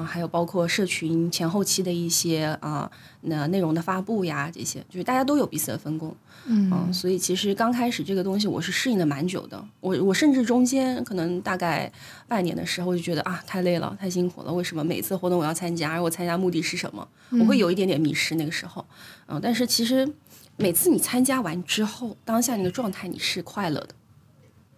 [0.00, 2.90] 嗯、还有包括社群前后期的一些啊，
[3.22, 6.14] 那、内容的发布呀，这些就是大家都有彼此的分工。
[6.48, 11.90] 嗯，所以其实刚开始这个东西我是适应的蛮久的，我我甚至中间可能大概
[12.28, 15.90] 半年的时候就觉得啊太累了，太辛苦了，为什么每次活动我要参加？
[15.90, 17.08] 而我参加目的是什么？
[17.40, 18.86] 我会有一点点迷失那个时候，
[19.26, 20.08] 嗯，但是其实
[20.56, 23.88] 每次你参加完之后，当下那个状态你是快乐的，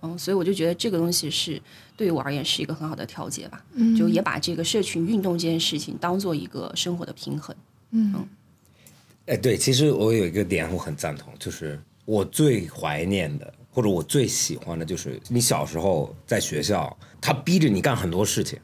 [0.00, 1.60] 嗯，所以我就觉得这个东西是
[1.96, 3.64] 对于我而言是一个很好的调节吧，
[3.96, 7.54] 就也把这个社群运动这件事情当做一个生活的平衡。
[7.90, 8.26] 嗯。
[9.26, 18.58] 哎，对，其实我有一个点我很赞同，就是我最怀念的，或者我最喜欢的，就是你小时候在学校，他逼着你干很多事情，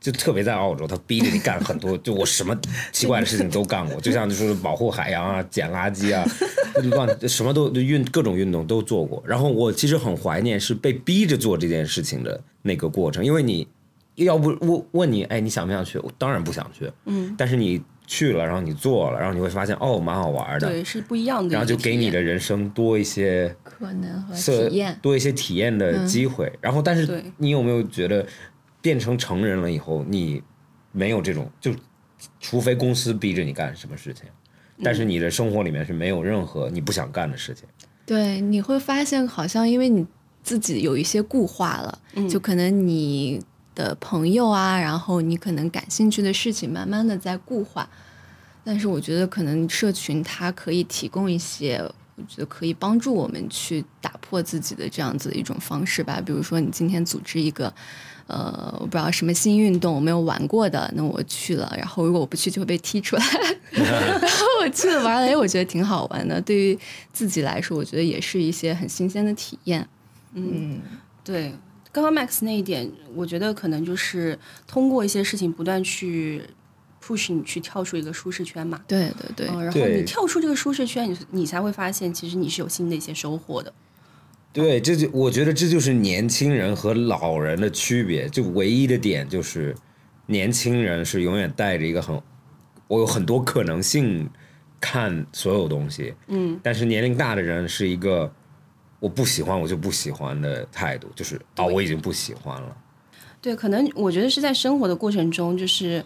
[0.00, 2.58] 就特别在澳洲，他逼着你干很多， 就我什么
[2.90, 6.24] 奇怪的事情都干过，就像就是保护海洋啊、捡垃圾啊，
[6.90, 9.22] 乱什么都运各种运动都做过。
[9.26, 13.68] 然后我其实很怀念是被逼着做这件事情的那个过程，因为你
[14.14, 15.98] 要不问问你，哎，你想不想去？
[15.98, 21.52] 我当然不想去，嗯，但是你去了，然后你做了，然后你会发现哦，蛮好玩的，对，是不一样的。
[21.52, 26.50] 然后就给你的人生多一些可能和体验，多一些体验的机会。
[26.60, 28.26] 然后，但是你有没有觉得
[28.82, 30.42] 变成成人了以后，你
[30.92, 31.74] 没有这种，就
[32.40, 34.24] 除非公司逼着你干什么事情，
[34.82, 37.64] 但是你的生活里面是没有任何你不想干的事情。
[38.06, 40.06] 对，你会发现好像因为你
[40.42, 43.40] 自己有一些固化了，就可能你
[43.74, 47.88] 的朋友啊，然后你可能感兴趣的事情，慢慢的在固化。
[48.64, 51.76] 但是我觉得可能社群它可以提供一些，
[52.16, 56.20] 我觉得可以帮助我们去打破自己的这样子的一种方式吧。
[56.20, 57.72] 比如说你今天组织一个。
[58.30, 63.24] 呃，我不知道什么新运动，我没有玩过的，那我去了，然后如果我不去就会被踢出来，
[63.70, 66.40] 然后我去了玩了，哎，我觉得挺好玩的。
[66.40, 66.78] 对于
[67.12, 69.86] 自己来说，我觉得也是一些很新鲜的体验。
[70.34, 70.80] 嗯
[71.24, 71.52] 对，
[71.90, 76.42] 刚刚 Max 那一点，我觉得可能就是通过一些事情不断去
[77.04, 78.80] push 你去跳出一个舒适圈嘛。
[78.86, 83.72] 对对对，嗯，然后你跳出这个舒适圈，你你才会发现，其实你是有新的一些收获的。
[84.52, 89.74] 对，这就我觉得这就是年轻人和老人的区别，就唯一的点就是，
[90.26, 92.20] 年轻人是永远带着一个很，
[92.88, 94.28] 我有很多可能性
[94.80, 98.32] 看所有东西，嗯，但是年龄大的人是一个
[98.98, 102.76] 我不喜欢我就不喜欢的态度，就是啊我已经不喜欢了，
[103.40, 106.04] 对，可能我觉得是在生活的过程中，就是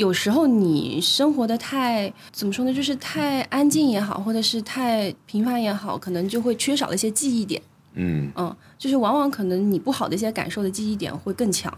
[0.00, 7.60] 有时候你生活的太怎么说呢，就是太安静也好，或者是太平凡也好，可能就会缺少了一些记忆点。
[7.92, 11.70] 嗯嗯，就是往往可能你不好的一些感受的记忆点会更强。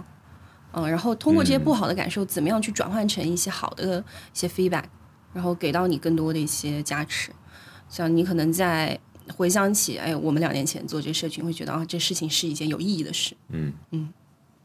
[0.70, 4.84] 嗯，然后通过这些不好的感受，怎么样去转换成一些好的一些 feedback，
[5.32, 7.32] 然后给到你更多的一些加持。
[7.88, 8.96] 像你可能在
[9.36, 13.36] 回想起，哎，我们两年前做这个社群，会觉得啊，这事情是一件有意义的事。
[13.48, 13.72] 嗯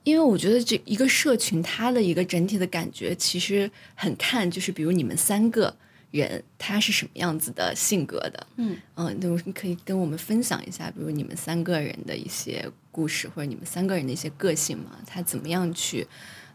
[0.08, 5.76] 因为我觉得这一个社群，它的一个整体的感觉其实很看，就是比如你们三个
[6.12, 8.78] 人他是什么样子的性格的，嗯。
[8.96, 16.08] 嗯，那你可以跟我们分享一下，比如你们三个人的一些故事，或者你们三个人的一些个性嘛，他怎么样去，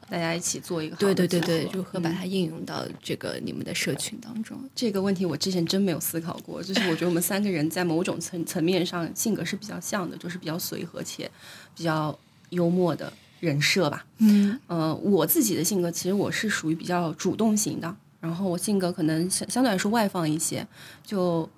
[0.09, 2.15] 大家一起做一个对对对如何把嗯。
[2.15, 4.59] 它应用到这个你们的社群当中？
[4.75, 11.31] 这个问题我之前真没有思考过，就是我觉得我们三个人在某种层层面上性格是比较像的，就是比较随和且
[11.77, 14.07] 比较幽默的人设吧。
[14.18, 20.64] 嗯呃，我自己的性格其实我是属于比较主动型的，然后我性格可能相相对来说外放一些，
[21.05, 21.48] 就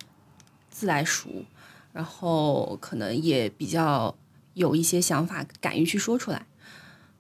[0.71, 1.29] 自来熟，
[1.93, 4.15] 然后可能也比较
[4.55, 6.47] 有一些想法，敢于去说出来。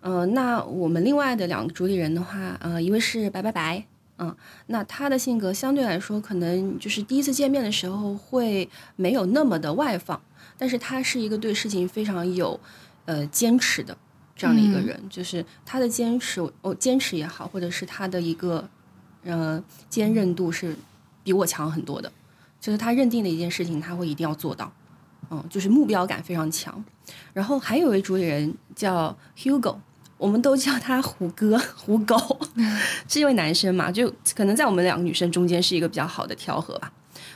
[0.00, 4.34] 呃，那我们另外的两个主理人的话，呃，一位是白白白，嗯，
[4.68, 10.22] 那他的性格相对来说，可能就是第一次见面的时候会没有那么的外放，
[10.56, 12.58] 但是他是一个对事情非常有
[13.04, 13.96] 呃坚持的
[14.36, 18.68] 这样的一个人，就是他的坚持，哦，坚持也好，或者是他的一个
[19.24, 20.76] 呃坚韧度是
[21.22, 22.12] 比我强很多的，
[22.60, 24.72] 就是他认定的一件事情，他会一定要做到，
[25.30, 26.84] 嗯，就是目标感非常强。
[27.32, 29.76] 然后还有一位主理人叫 Hugo。
[30.16, 32.16] 我们都叫他胡歌、 胡狗，
[33.08, 36.90] 是一位男生嘛，就可能在我们两个女生中间是一个比较好的调和吧。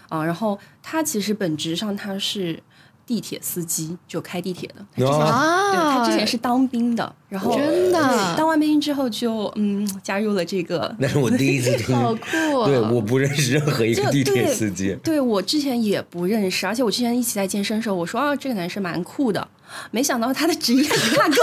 [0.09, 2.63] 啊，然后他其实本质上他是
[3.09, 4.85] 地铁司机，就开地铁的。
[4.95, 10.95] 他之前啊对他之前是当兵的，然后真的当完兵之后就嗯加入了这个。
[10.99, 12.67] 那是我第一次听， 好酷、哦！
[12.67, 14.95] 对，我不认识任何一个这地铁对司机。
[15.03, 19.49] 对我之前也不认识，而且我之前一起在健身的时候，我说啊这个男生蛮酷的，
[19.91, 21.39] 没想到他的职业比他更酷。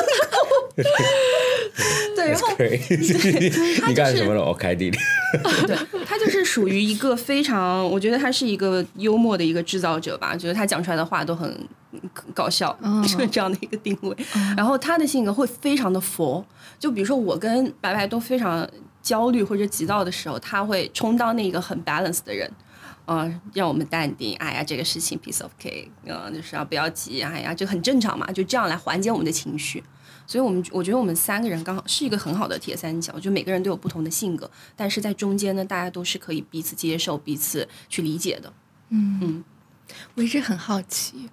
[2.15, 2.47] 对，然后
[3.87, 4.43] 你干什么了？
[4.43, 4.99] 我开地铁。
[5.67, 11.67] 对他就是属于一个非常，我觉得他是一个幽默的一个制造者吧，觉得他讲出来的话都很
[12.33, 14.15] 搞笑，是这样的一个定位。
[14.57, 16.45] 然后他的性格会非常的佛，
[16.79, 18.67] 就比如说我跟白白都非常
[19.01, 22.49] 焦虑或者急躁的时候，他会充当那个很 balance 的人。
[23.07, 24.35] 嗯、让我们淡定。
[24.37, 27.21] 哎呀，这个事情 piece of cake，嗯、就是要不要急。
[27.21, 29.83] 哎呀，这很正常嘛，就这样来缓解我们的情绪。
[30.27, 38.51] 所以，我们我觉得我们三个人刚好是一个很好的铁三角，就每个人都有不同的性格，但是在中间呢，大家都是可以彼此接受、彼此去理解的。
[38.89, 39.43] 嗯
[40.15, 41.29] 我一直很好奇，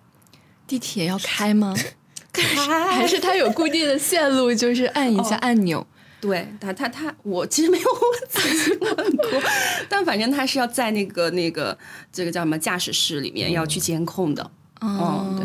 [0.66, 1.74] 地铁要开吗？
[2.32, 5.86] 开还是它有固定的线路，就是按一下按钮？
[6.22, 7.84] 对他，他他，我其实没有
[8.28, 9.42] 仔细问过，
[9.90, 11.76] 但反正他是要在那个那个
[12.12, 14.50] 这个叫什么驾驶室里面要去监控的。
[14.80, 15.44] 哦对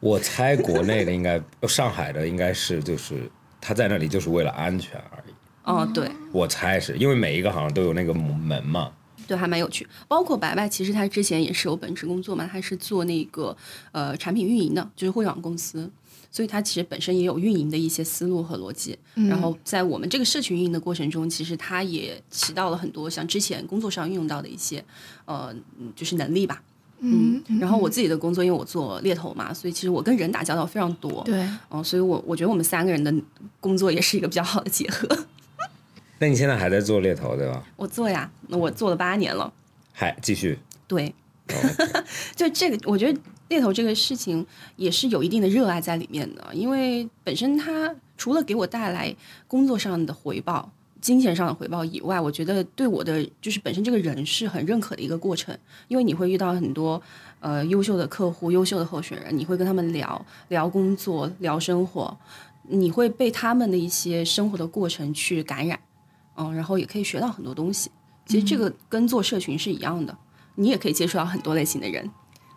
[0.00, 3.30] 我猜国内的应该，上海的应该是就是
[3.60, 5.32] 他在那里就是为了安全而已。
[5.64, 8.90] 哦，对我猜是因为每一个好像都有那个门嘛。
[9.30, 9.86] 对，还蛮有趣。
[10.08, 13.56] 包括白白，其实他之前也是有本职工作嘛，他是做那个
[13.92, 15.88] 呃产品运营的，就是互联网公司。
[16.32, 24.84] 所以他其实本身也有运营的一些思路和逻辑，然后在我们这个社群运营的过程中，其实他也起到了很多像之前工作上运用到的一些
[25.24, 26.62] 呃，嗯就是能力吧。
[27.00, 31.22] 嗯，然后我自己的工作，因为我做猎头嘛，所以其实我跟人打交道非常多。
[31.24, 33.12] 对，嗯、所以我我觉得我们三个人的
[33.58, 35.08] 工作也是一个比较好的结合。
[36.20, 37.64] 那你现在还在做猎头对吧？
[37.76, 39.50] 我做呀，那我做了八年了。
[39.92, 40.58] 还继续？
[40.86, 41.12] 对，
[41.48, 41.54] 哦
[42.36, 49.16] 就这个，我觉得猎头这个事情也是有一定的热爱在里面的，因为本身它除了给我带来
[49.48, 55.56] 工作上的回报、金钱上的回报以外，我觉得对我的就是本身这个人是很认可的一个过程，
[55.88, 57.02] 因为你会遇到很多
[57.40, 62.14] 呃优秀的客户、优秀的候选人，你会跟他们聊聊工作、聊生活，
[62.68, 65.78] 你会被他们的一些生活的过程去感染，
[66.40, 67.90] 嗯，然后也可以学到很多东西。
[68.26, 70.16] 其实这个跟做社群是一样的，
[70.54, 72.10] 你也可以接触到很多类型的人，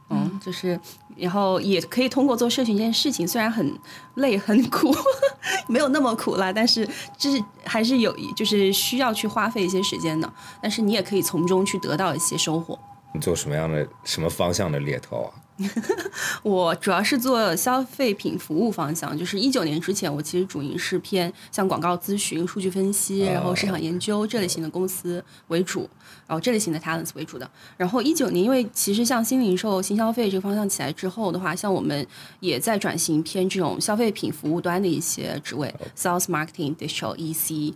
[0.10, 0.80] 嗯，就是，
[1.18, 3.78] 然后也可以通过做社群这件事情，虽然很
[4.16, 4.96] 累很苦，
[5.68, 12.78] 没有那么苦啦，但是就是还是有，就是需要去花费一些时间的，但是你也可以从中去得到一些收获。
[13.14, 15.30] 你做什么样的什么方向的猎头啊？
[16.42, 25.90] 我主要是做消费品服务方向，就是一九年之前，我其实主营是偏像广告咨询、数据分析，然后市场研究这类型的公司为主，
[26.28, 27.50] 然后这类型的 talents 为主的。
[27.78, 32.06] 然后一九年，因为其实像新零售、新消费这个方向起来之后的话，像我们
[32.40, 37.74] 也在转型偏这种消费品服务端的一些职位，sales marketing、digital EC。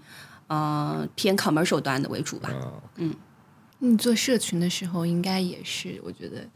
[0.48, 2.50] 呃偏 commercial 端的为主吧。
[2.96, 3.13] 嗯，
[3.80, 6.48] 你做社群的时候，应该也是，我觉得。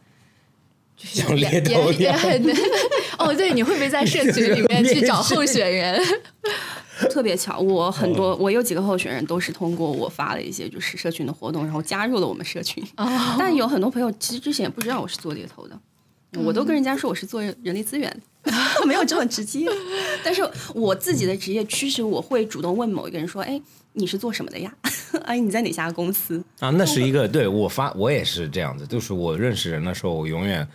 [1.04, 2.54] 就是像也猎头一样也也
[3.18, 6.02] 哦，对，你会不会在社群里面去找候选人？
[7.10, 12.84] 特别巧，我很多我有几个候选人都是通过我发了一些就是社群的活动，然后加入了我们社群。
[12.98, 15.80] 哦，但有很多朋友其实之前也不知道我是做猎头的，
[16.44, 18.22] 我都跟人家说我是做人力资源，
[18.86, 19.68] 没有这么直接。
[20.24, 23.60] 但是我自己的职业驱使我会主动问某一个人说：“哎，
[23.94, 24.72] 你是做什么的呀？
[25.26, 30.68] 哎，你在哪家公司啊，那是一个对我发我也是这样子，就是我认识人的时候，我永远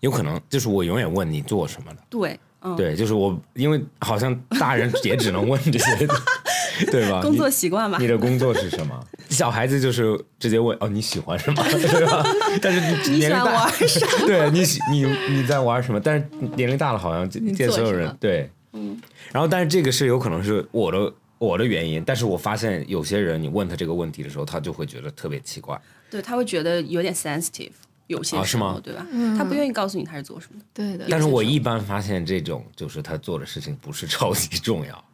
[0.00, 6.08] 有可能就是我永远问你做什么的，？”对，嗯，对，就是我因为好像大人也只能问这些，
[6.90, 7.20] 对吧？
[7.22, 8.06] 工作习惯吧你。
[8.06, 8.98] 的工作是什么？
[9.28, 12.24] 小孩子就是直接问哦你喜欢什么， 对吧？
[12.60, 12.80] 但是
[13.12, 13.70] 年龄大？
[14.26, 16.00] 对你喜你你在玩什么？
[16.00, 19.00] 但是年龄大了，好像你见所有人对，嗯。
[19.32, 25.80] 然后，但是这个是有可能是我的我的原因，但是我发现有些人你问他这个问题的时候，他就会觉得特别奇怪。
[26.10, 27.70] 对，他会觉得有点 sensitive，
[28.10, 28.74] 有些时啊是吗？
[28.74, 29.06] 候对吧？
[29.10, 29.36] 嗯。
[29.38, 30.66] 他不愿意告诉你他是做什么的。
[30.74, 35.04] 对的，但是我一般发现这种就是他做的事情不是超级重要，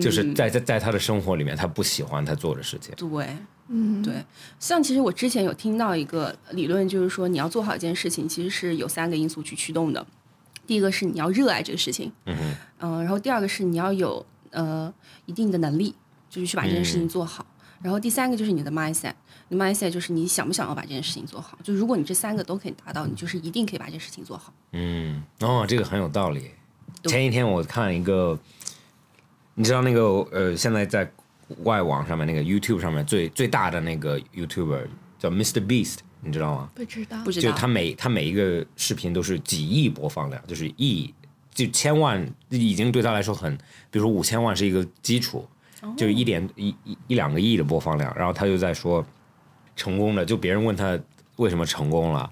[0.00, 2.94] 就是在在在他的生活里面，他不喜欢他做的事情。
[2.96, 3.36] 对，
[3.68, 4.24] 嗯，对，
[4.58, 10.06] 像其实我之前有听到一个理论，就是说你要做好一件事情，其实是有三个因素去驱动的。
[10.66, 14.92] 第一个是你要热爱这个事情，嗯嗯，嗯、然后第二个是你要有呃
[15.26, 15.94] 一定的能力，
[16.30, 17.44] 就是去把这件事情做好。
[17.82, 19.12] 然后第三个就是你的 mindset，
[19.48, 21.58] 你的 mindset 就是你想不想要把这件事情做好。
[21.62, 24.52] 就如果你这三个都可以达到，你就是一定可以把这件事情做好。
[24.72, 26.50] 嗯，哦，这个很有道理。
[27.04, 28.38] 前几天我看一个，
[29.54, 31.10] 你知道那个呃，现在在
[31.64, 34.86] 外网上面那个 YouTube 上面最最大的那个 YouTuber
[35.18, 35.60] 叫 Mr.
[35.60, 36.70] Beast，你知道吗？
[36.74, 41.12] 不知道不，知道，就他每他每一个视频都是几亿播放量，就是亿
[41.52, 43.56] 就千万已经对他来说很，
[43.90, 45.46] 比如说五千万是一个基础，
[45.96, 49.04] 就一点一一一两个亿的播放量，然后他就在说
[49.74, 50.98] 成功的，就别人问他
[51.36, 52.30] 为什么成功了，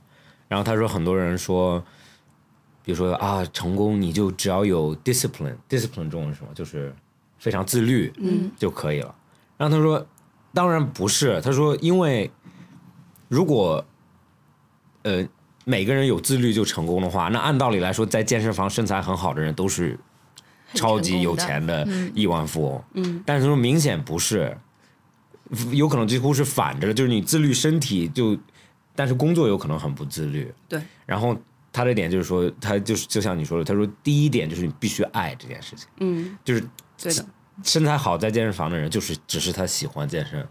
[0.48, 1.82] 然后他说很多人说，
[2.84, 6.50] 比如说啊成功你就只要有 discipline，discipline 中文是什么？
[6.54, 6.94] 就是
[7.38, 9.14] 非常自律，嗯，就可以了。
[9.56, 10.06] 然后他说，
[10.52, 12.30] 当然不是，他说因为
[13.28, 13.84] 如果
[15.02, 15.26] 呃
[15.64, 19.98] 每个人有自律就成功的话，那按道理来说，在健身房身材很好的人都是
[20.74, 22.84] 超级有钱的亿万富翁。
[22.94, 24.56] 嗯，但是说明显不是，
[25.72, 28.36] 有可能几乎是反着的，就是你自律身体就，
[28.94, 30.52] 但是工作有可能很不自律。
[30.68, 31.36] 对，然后
[31.72, 36.60] 他的点就是说，他就是就像你说的，他说第一点就是你必须爱这件事情，嗯，就是
[37.00, 37.26] 对的，
[37.62, 40.46] 身材好在健身房的人，就是只是他喜欢健身，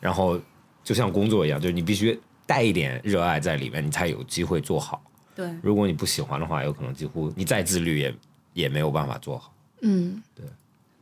[0.00, 0.40] 然后
[0.84, 5.02] 就像工作一样，就是你必须带一点热爱在里面，你才有机会做好。
[5.34, 8.14] 对，如果你不喜欢的话，有可能几乎你再自律也
[8.52, 9.52] 也没有办法做好。
[9.82, 10.46] 嗯，对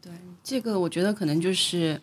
[0.02, 0.12] 对，
[0.42, 2.00] 这个我觉得可能就是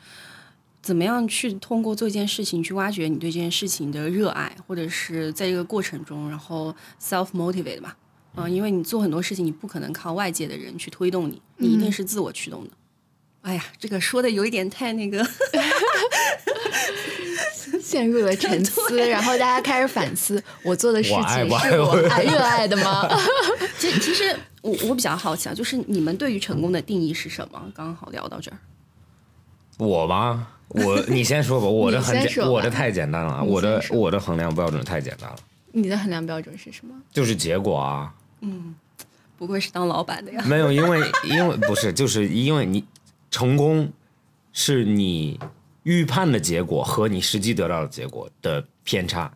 [0.81, 7.97] 怎么样去通过做一件事情去挖掘你对这件事情的热爱，或者是在这个过程中，然后 self motivate 吧。
[8.35, 12.69] 嗯，因为你做很多事情，你不可能靠外界的人去推动你，你一定是自我驱动的。
[13.41, 15.27] 哎呀，这个说的有一点太那个，
[17.81, 23.09] 陷入了沉思，然后大家开始反思，我做的事情是我爱热爱的吗？
[23.79, 24.37] 其实其实
[24.67, 27.71] 我我比较好奇啊，就是你们对于成功的定义是什么？
[27.73, 28.57] 刚好聊到这儿，
[29.77, 30.49] 我吗？
[30.67, 32.15] 我你先说吧，我的 很
[32.49, 35.37] 我的太简单了，我的我的衡量标准太简单了，
[35.71, 36.93] 你的衡量标准是什么？
[37.11, 38.75] 就是结果啊，嗯
[39.37, 40.43] 不愧是当老板的呀。
[40.45, 42.83] 没有，因为因为不是，就是因为你
[43.31, 43.89] 成功
[44.51, 45.39] 是你
[45.83, 49.31] 预判的结果和你实际得到的结果的偏差。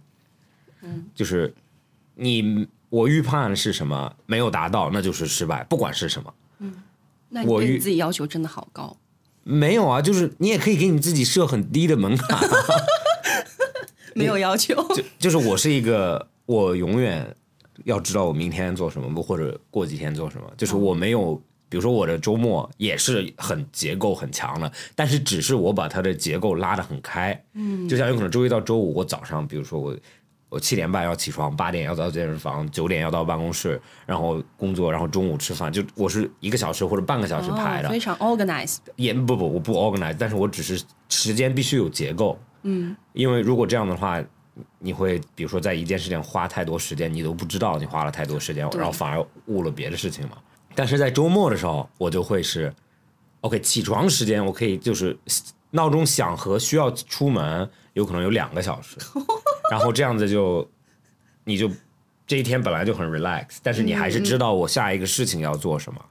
[0.82, 1.54] 嗯，就是
[2.16, 6.34] 你我预判是什么没有达到，那就是失败，不管是什么。
[6.60, 6.74] 嗯
[7.30, 8.98] 那你我对你自己要求真的好高。
[9.44, 12.46] 没有啊，就是你也可以给你自己设很低的门槛、啊。
[14.14, 17.34] 没有要求， 就就是我是一个，我永远
[17.86, 20.52] 要知道我明天做什么，或者过几天做什么。
[20.58, 27.42] 就是我没有，比如说我的周末也是很结构很强的，但是只是我把它的结构拉得很开。
[27.54, 29.96] 嗯，就像有可能周一到周五，我早上，比如说我。
[30.52, 37.88] 我七点半要起床，八点要到健身房，九点要到办公室，然后工作，然后中午吃饭，就我是一个小时或者半个小时排的。
[37.88, 38.80] 哦、非常 organized。
[38.98, 42.38] 也不不，我不 organized，但是我只是时间必须有结构。
[42.64, 44.22] 嗯，因为如果这样的话，
[44.80, 50.38] 你会比如说在一件事情花太多时间，你都不知道你花了太多时间，然后反而误了别的事情嘛。
[50.76, 52.74] 但是在周末的时候，我就会是
[53.40, 55.18] OK 起床时间，我可以就是
[55.72, 58.98] 闹钟响和需要出门有可能有两个小时，
[59.72, 60.70] 然后这样子就
[61.46, 61.72] 你就
[62.28, 66.06] 这一天本来就很 relax，但是你还是知道我下一个事情要做什么。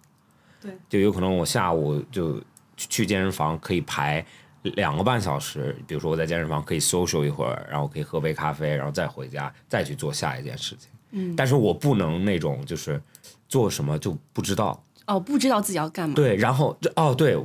[0.63, 2.43] 对，就有可能我下午就
[2.77, 4.25] 去健身房可以排
[4.63, 10.91] 两个半小时，比如说我在健身房可以 social 一会儿，然后可以喝杯咖啡，然后再回家再去做下一件事情。
[11.13, 13.01] 嗯，但是我不能那种就是
[13.49, 16.15] 做什么就不知道，哦，不知道自己要干嘛。
[16.15, 17.39] 对，然后这哦对，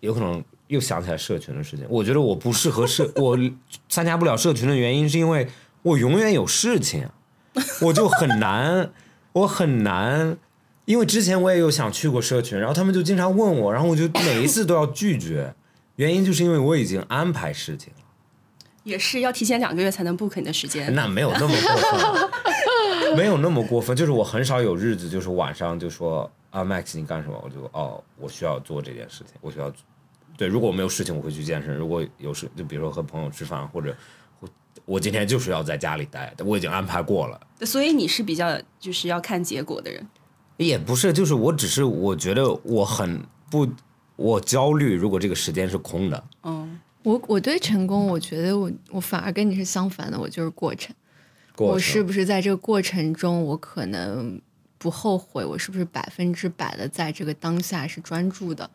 [0.00, 1.86] 有可能又想起来社群的事情。
[1.88, 3.38] 我觉得我不适合社， 我
[3.88, 5.48] 参加不了社群的原因是因为
[5.82, 7.08] 我永远有事情，
[7.80, 8.90] 我就很难，
[9.32, 10.36] 我很难。
[10.84, 15.54] 因为之前我也有想去过社群，然后他们就经常问我，然后我就每一次都要拒绝，
[15.96, 18.00] 原因就是因为我已经安排事情了。
[18.82, 20.92] 也是要提前两个月才能 book 你的时间。
[20.92, 27.40] 那没有那么过分， 没有那么过分，就是我很少有日子，就是晚上就说啊，Max 你干什么？
[27.44, 29.72] 我就哦，我需要做这件事情，我需要
[30.36, 33.94] 对，如果我没有事情，我会去健身；如果有事，就比如说和朋友吃饭，或者
[34.40, 34.48] 我
[34.84, 37.40] 我今天就是要在家里待，我已经安排过了。
[37.66, 40.06] 所以你是比较就是要看结果的人。
[40.58, 43.20] 也不是，就是我只是我觉得我很
[43.50, 43.66] 不，
[44.16, 44.94] 我焦虑。
[44.94, 50.94] 如果这个时间是空的，嗯，我我对成功，我觉得我我反而跟你是相反的，我就是过程。
[51.56, 54.40] 我过程是不是在这个过程中，我可能
[54.78, 55.44] 不后悔？
[55.44, 58.70] 我是不是百分之百的在这个当下是专注的？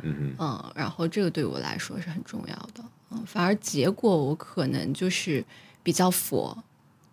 [0.00, 2.82] 嗯嗯，然后这个对我来说是很重要的。
[3.10, 5.44] 嗯，反而结果我可能就是
[5.82, 6.56] 比较佛，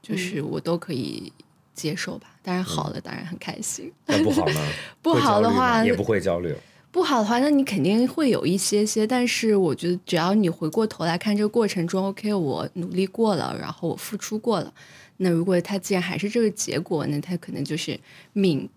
[0.01, 1.31] 就是我都可以
[1.73, 2.27] 接受吧。
[2.41, 3.91] 当然好了，当然很开心。
[4.23, 4.67] 不好呢？
[5.01, 6.55] 不会焦虑好的话也不会焦虑。
[6.91, 14.73] 不好的话，那你肯定会有一些些，但是我觉得只要你回过头来看这个过程中，OK，我努力过了，然后我付出过了，
[15.17, 17.99] 那如果他既然还是这个结果，那他可能就是
[18.33, 18.67] 命，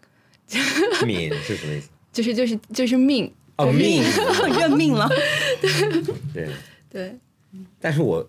[1.06, 1.88] 命是什么意思？
[2.12, 4.02] 就是就是就是命，哦，命。
[4.58, 5.08] 认命了。
[5.60, 5.70] 对，
[6.32, 6.48] 对
[6.90, 7.18] 对，
[7.80, 8.28] 但是我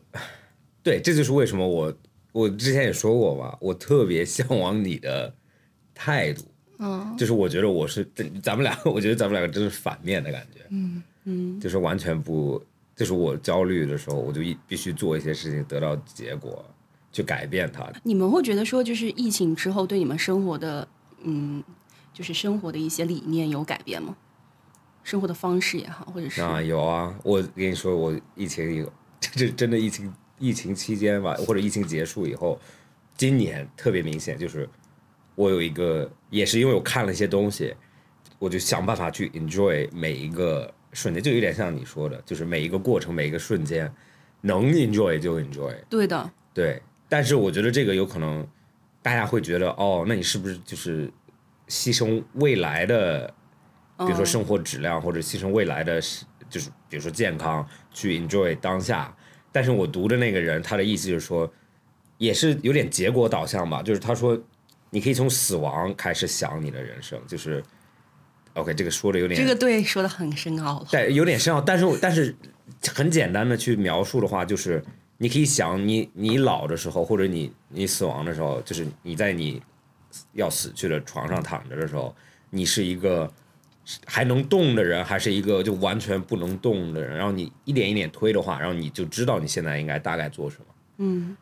[0.81, 1.93] 对，这就是为什么我
[2.31, 5.33] 我之前也说过嘛，我特别向往你的
[5.93, 6.43] 态度。
[6.79, 8.05] 嗯，就是我觉得我是
[8.41, 10.61] 咱们俩，我觉得咱们两个真是反面的感觉。
[10.69, 12.61] 嗯嗯，就是完全不，
[12.95, 16.65] 就是我焦虑的时候，我就一必须做一些事情得到结果，
[17.11, 17.89] 去改变它。
[18.03, 20.85] 你们会觉得说，就是疫情之后对你们生活的，
[21.23, 21.63] 嗯，
[22.11, 24.17] 就是生活的一些理念有改变吗？
[25.03, 32.59] 生活的方式也好，或者是啊，有啊，我跟你说，我疫情有，这这真的疫情疫情期间吧，或者疫情结束以后，
[33.15, 34.67] 今年特别明显，就是
[35.35, 37.75] 我有一个，也是因为我看了一些东西，
[38.39, 43.93] 我就想办法去 enjoy 每一个瞬间，就有点像你说的，就是每一个过程，每一个瞬间，
[44.41, 45.75] 能 enjoy 就 enjoy。
[45.89, 48.45] 对的，对，但是我觉得这个有可能，
[49.01, 51.11] 大家会觉得哦，那你是不是就是
[51.67, 53.33] 牺牲未来的，
[53.97, 59.15] 比如说嗯生活质量，或者牺牲未来的是，就是比如说健康，去 enjoy 当下。
[59.51, 61.51] 但是我读的那个人，他的意思就是说，
[62.17, 64.35] 也是有点结果导向吧，就是他说，
[64.89, 67.63] 你可以从死亡开始想你的人生，就是
[68.55, 70.87] ，OK，这个说的有点这个对说的很深奥了。
[70.91, 72.35] 但有点深奥，但是但是
[72.95, 74.83] 很简单的去描述的话，就是
[75.19, 79.61] 你可以想你你老的时候，或者你你死亡的时候，就是你在你
[80.31, 82.15] 要死去的床上躺着的时候，
[82.49, 83.31] 你是一个
[84.05, 87.17] 还能动的人，还是一个就完全不能动的人？
[87.17, 90.65] 然后你一点一点推的话，然后你就知道你现在应该大概做什么。
[90.97, 91.35] 嗯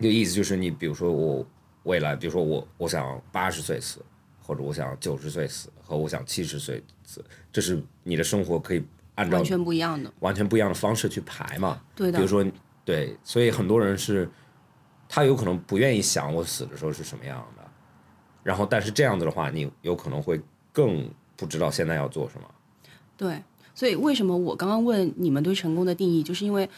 [0.00, 1.46] 就意思就是你比如说我
[1.84, 4.04] 未来，比如说我我想八十岁死，
[4.42, 8.82] 或者我想九十岁死，和我想七十岁死，这是你的生活可以
[9.14, 10.12] 按照完全不一样的。
[10.18, 11.80] 完全不一样的方式去排嘛。
[11.94, 12.44] 对的，比如说，
[12.84, 14.28] 对，所以很多人是，
[15.08, 17.62] 他有可能不愿意想我死的时候是什么样的，
[18.42, 20.40] 然后但是这样子的话，你有可能会
[20.72, 22.46] 更不知道现在要做什么。
[23.16, 23.42] 对，
[23.74, 26.68] 所以为什么我刚刚问你们对成功的定义，就是因为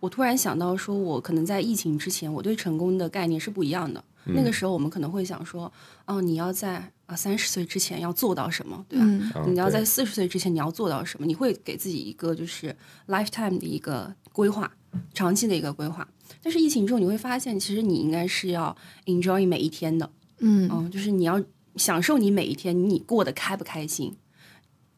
[0.00, 4.02] 我突然想到，说我可能在疫情之前，我对成功的概念是不一样的。
[4.28, 5.72] 那个时候我们可能会想说，
[6.04, 9.46] 哦，你要在啊三十岁之前要做到什么，对吧？
[9.46, 11.24] 你要在四十岁之前你要做到什么？
[11.24, 12.74] 你会给自己一个就是
[13.06, 14.68] lifetime 的一个规划，
[15.14, 16.06] 长期的一个规划。
[16.42, 20.10] 但是疫情之后，你会发现，其实你应该是要 enjoy 每一天的，
[20.40, 21.40] 嗯嗯，就是你要
[21.76, 24.16] 享受你每一天，你过得开不开心？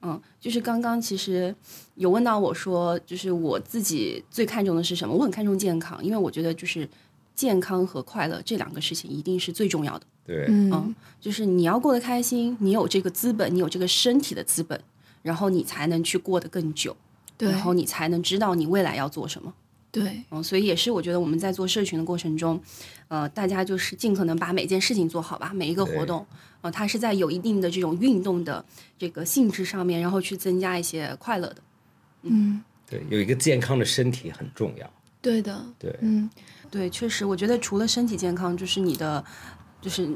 [0.01, 1.55] 嗯，就是刚刚其实
[1.97, 5.13] 有问到我说，就是我自己最看重的是什么？
[5.13, 6.89] 我很看重健康，因为我觉得就是
[7.35, 10.07] 健康和快乐这两个事情一定是最重要的。
[10.25, 14.81] 对，嗯嗯，就是你要过得开心，你有这个资本，你有这个身体的资本，
[15.23, 16.97] 然后你才能去过得更久，
[17.37, 19.53] 对然后你才能知道你未来要做什么。
[20.01, 22.61] 对嗯，所以也是我觉得我们在做社群的过程中，
[23.09, 26.27] 呃，大家就是尽可能把每件事情做好吧，每一个活动，
[26.61, 28.65] 呃，它是在有一定的这种运动的
[28.99, 31.57] 这个性质上面，然后去增加一些快乐的。
[32.23, 34.91] 嗯对，有一个健康的身体很重要。
[35.21, 36.29] 对的对，嗯
[36.71, 39.23] 对，确实，我觉得除了身体健康，就是你的，
[39.81, 40.09] 就是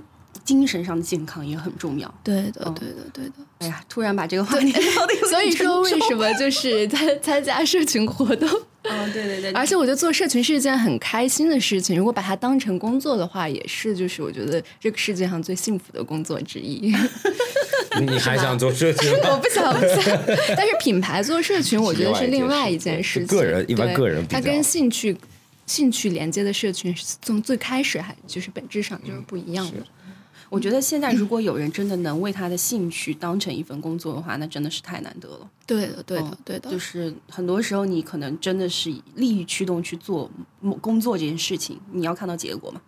[0.44, 2.12] 精神上的健康也很重要。
[2.22, 3.34] 对的，嗯对的，对的。
[3.58, 8.48] 哎呀，突然把这个话题 聊的所以说，为什么就是参参加社群活动？
[8.82, 11.96] 嗯，对对对，而且我觉得做社群是一件很开心的事情。
[11.96, 16.92] 如果把它当成工作的话，也是就是我觉得这个世界上最幸福的工作之一。
[18.00, 19.10] 你还想做社群？
[19.22, 20.18] 我不想，不想。
[20.56, 23.28] 但是品牌做社群，我觉得是另外一件事情。
[23.28, 25.16] 个人一般对个人它跟兴趣
[25.66, 29.76] 兴趣连接的社群，是从最开始还就是本质上就是不一样的。
[30.52, 35.50] 我觉得现在如果有人真的能为他的兴趣当成一份工作的话，那真的是太难得了。
[35.66, 36.70] 对的，对的嗯，对的。
[36.70, 40.30] 就是很多时候你可能真的是以利益驱动去做
[40.60, 42.82] 某工作这件事情，你要看到结果嘛。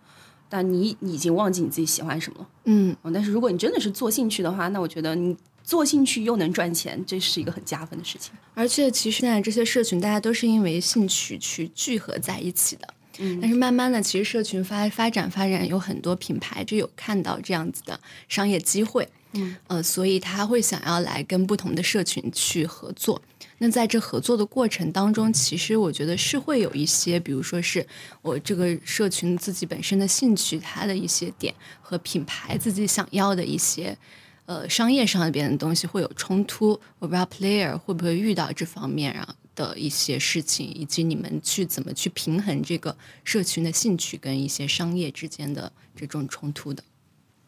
[0.47, 2.47] 但你你已经忘记你自己喜欢什么了。
[2.65, 8.31] 嗯，嗯，但是如果你真的是做兴趣的话，那我觉得你做兴趣又能赚钱，这是一个很加分的事情。
[8.53, 12.87] 而且其实现在这些社群，大家都是因为兴趣去聚合在一起的。
[13.19, 23.21] 嗯，但是慢慢的，其实社群发发展发展，有很多品牌就有看到这样子的商业机会，嗯，呃，所以他会想要来跟不同的社群去合作。
[23.59, 27.85] 那在这合作的过程当中，其实我觉得是会有一些，比如说是
[28.21, 33.97] 我这个社群自己本身的兴趣，它的一些点和品牌自己想要的一些
[34.45, 36.71] 呃商业上边的东西会有冲突。
[36.99, 46.83] 我不知道 Player 会不会遇到这方面啊的一些事情，以及你们去怎么去平衡这个社群的兴趣跟一些商业之间的这种冲突的。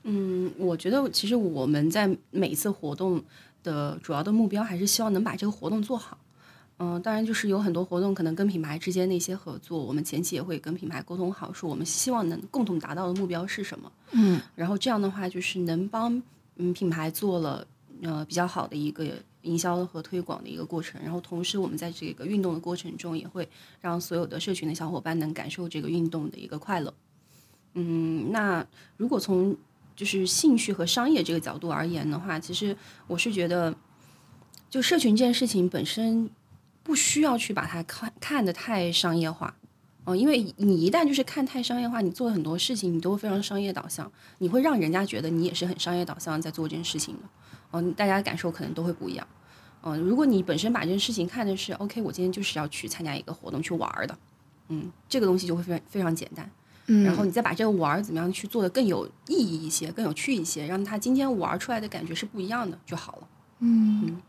[0.03, 3.21] 嗯，我觉得其实我们在每一次活动
[3.61, 6.17] 的主要的目标还是希望能把这个活动做好。
[6.79, 13.91] 嗯，当然就是有很多活动可能跟品牌之间的一些合作，我们前期也会跟品牌沟通好，说我们希望能共同达到的目标是什么。
[14.11, 16.21] 嗯，然后这样的话就是能帮
[16.57, 17.67] 嗯品牌做了
[18.03, 19.05] 呃比较好的一个
[19.47, 23.47] 营销和推广的一个过程，然后同时我们在这个运动的过程中也会
[23.81, 26.93] 让所有的社群的小伙伴能感受这个运动的一个快乐。
[27.73, 28.65] 嗯，那
[28.97, 29.55] 如果从
[29.95, 32.75] 就是兴趣和商业这个角度而言的话，其实
[33.07, 33.73] 我是觉得，
[34.69, 36.29] 就社群这件事情本身
[36.83, 39.55] 不需要去把它看看得太商业化。
[40.05, 47.21] 嗯，因为你一旦就是看太商业化，你做很多事情你都会非常商业导向，你会让人家觉得你也是很商业导向在做这件事情的。
[47.71, 49.27] 嗯，大家的感受可能都会不一样。
[49.83, 54.17] 嗯，如果你本身把这件事情看的是 OK，我今天就是要去参加一个活动去玩儿的，
[54.69, 56.49] 嗯，这个东西就会非常非常简单。
[56.89, 63.27] 嗯然后你再把这个玩儿怎么样去做的更有意义一些，更有趣一些，让他今天玩儿出来的感觉是不一样的就好了。
[63.59, 64.21] 嗯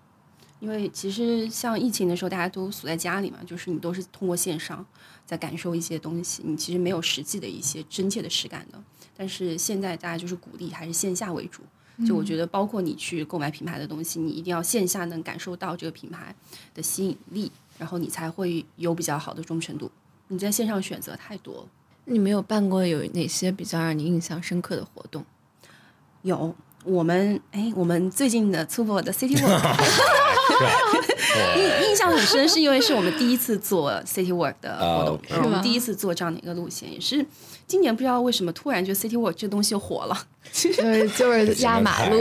[0.61, 4.85] 因为其实像疫情的时候，大家都锁在家里嘛，就是你都是通过线上
[5.25, 8.83] 在感受一些东西，你其实没有实际的一些真切的实感的。
[9.17, 11.63] 但是现在大家就是鼓励还是线下为主，
[12.07, 16.35] 就我觉得包括你去购买品牌的东西，你一定要线下能感受到这个品牌
[16.75, 19.91] 的吸引力，然后你才会有比较好的忠诚度。
[20.29, 21.67] 你在线上选择太多了。
[22.05, 25.25] 你没有办过有哪些比较让你印象深刻的活动？
[26.23, 29.61] 有我们哎，我们最近的 t u b o 的 City Walk
[31.57, 37.25] 印印象很深，是因为是我们第一次做 City Walk 的活动，我们第一次做这样的一个路线，也是
[37.67, 40.27] 今年不知道为什么突然就 City Walk 这东西火了。
[40.51, 42.17] 其实就是压马路，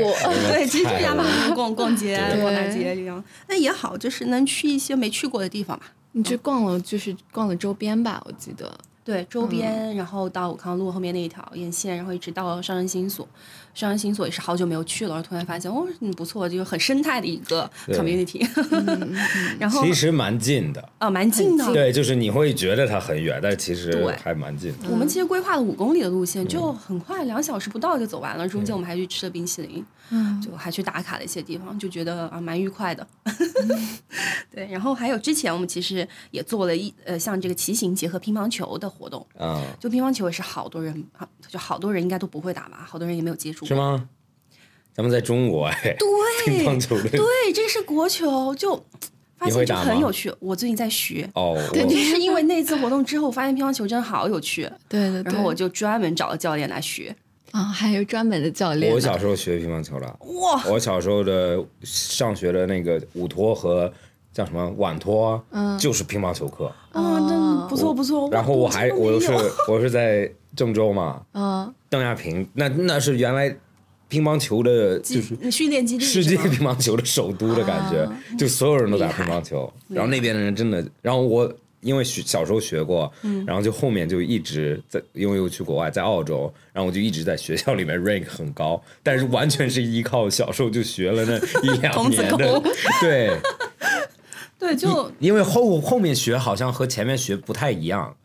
[0.49, 5.86] 对， 其实就压马路逛逛街、逛大街这样，那也好，就是能去一些没去过的地方嘛。
[6.12, 8.76] 你去逛了，就是逛了周边吧，我记得。
[9.05, 13.26] 对，周边，然后到武康路后面那一条沿线，然后一直到上人新所。
[13.78, 18.44] 上人新所也是好久没有去了，突然发现哦，嗯，不错，就是很生态的一个 community。
[19.60, 21.72] 然后其实蛮近的，啊，蛮近的。
[21.72, 24.90] 对，就是你会觉得它很远，但其实对还蛮近的。
[24.90, 28.50] 我们其实规划了五公里的路线，就很快两小时不到就走完了。
[28.50, 33.06] 中间我们还去吃了冰淇淋，嗯就还去打卡了一些地方，就觉得啊蛮愉快的。
[34.52, 43.66] 对，然后还有之前我们其实也做了一呃像这个骑行结合乒乓球的活动，啊，就乒乓球也是好多人，好就好多人应该都不会打吧，好多人也没有接触过。
[43.68, 44.09] 是吗？
[44.93, 47.20] 咱们在中国哎，对乒乓球的对，
[47.53, 48.76] 这是国球，就
[49.38, 50.34] 发现就很有趣。
[50.39, 51.30] 我最近在学。
[51.36, 55.32] 哦，对，我就是因为那次活动之后，发现乒乓球真的好有趣，对对对。
[55.32, 57.15] 然后我就专门找了教练来学。
[57.51, 58.91] 啊，还有专门的教练。
[58.91, 60.18] 我小时候学乒乓球了。
[60.20, 63.91] 哇，我小时候的上学的那个午托和
[64.34, 66.65] 叫什么晚托，嗯就是乒乓球课。
[66.91, 68.28] 啊，真不错不错。
[68.32, 73.55] 然后我还我又是是我是在郑州嘛，嗯，邓亚萍，那那是原来
[74.10, 83.10] 乒乓球的，就是训练基地世界乒乓球的首都的感觉，就所有人都打乒乓球，然后那边的人真的，然后我因为学小时候学过，
[83.45, 92.62] 然后就后面就一直在，因为又去国外，在澳洲，然后我就一直在学校里面 rank 很高，但是完全是依靠小时候就学了那 一两年的，
[92.99, 93.38] 对，
[94.58, 98.16] 对，就因为后后面学好像和前面学不太一样，哦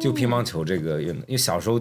[0.00, 1.80] 就乒乓球这个运动，因为小时候。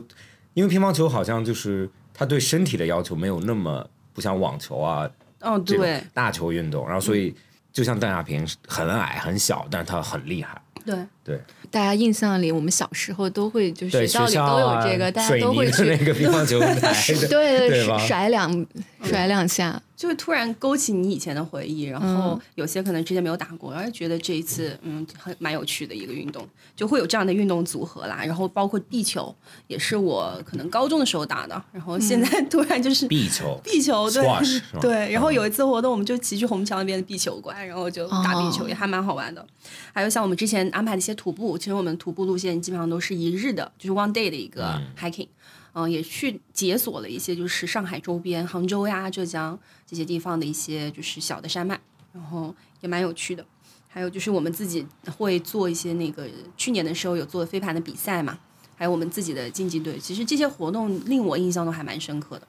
[0.56, 7.34] 因因为乒乓球好像就是它对身体的要求没有那么不像网球啊哦，对大球运动，然后所以
[7.72, 10.62] 就像邓亚萍很矮很小，但是她很厉害。
[10.86, 11.42] 对，对
[11.72, 16.94] 大家印象里，我们小时候都会就是，学校里都有这个，大家都会 去那个乒乓球台，
[17.30, 17.98] 对对吧？
[18.00, 18.66] 甩两
[19.04, 19.82] 甩两下。
[20.00, 28.22] 就会突然勾起你以前的回忆，然后有些可能之前没有打过，然后觉得这一次嗯很蛮有趣的一个运动，就会有这样的运动组合啦。
[28.26, 29.36] 然后包括壁球，
[29.68, 33.60] 也是我可能高中的时候打的，然后现在突然就是壁球。
[33.62, 38.70] 壁球对 Squash，对，然后有一次活动，我们就骑去虹桥那边的壁球馆，然后就打壁球，哦。
[38.70, 39.46] 也还蛮好玩的。
[39.94, 45.28] 还有像我们之前安排的一些徒步，其实我们徒步路线基本上都是一日的，就是 one day 的一个 hiking。
[45.74, 51.80] 嗯、也去解锁了一些就是上海周边、杭州呀、浙江这些地方的一些就是小的山脉，
[52.12, 53.46] 然后也蛮有趣的。
[53.88, 54.86] 还有就是我们自己
[55.18, 58.40] 会做一些那个去年的时候有做飞盘的比赛嘛，
[58.76, 62.48] 还有我们自己的竞技队，其实这些活动令我印象都还蛮深刻的。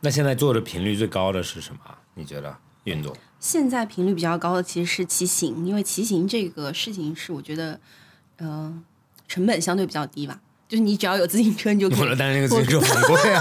[0.00, 1.80] 那现在做的频率最高的是什么？
[2.14, 3.14] 你觉得运动？
[3.38, 7.78] 现在频率比较高的其实是骑行，因为骑行这个事情是我觉得，
[8.38, 8.72] 呃，
[9.28, 10.40] 成本相对比较低吧。
[10.68, 12.00] 就是你只要有自行车，你就可以。
[12.00, 13.40] 我的，但是那个自行车 很贵啊。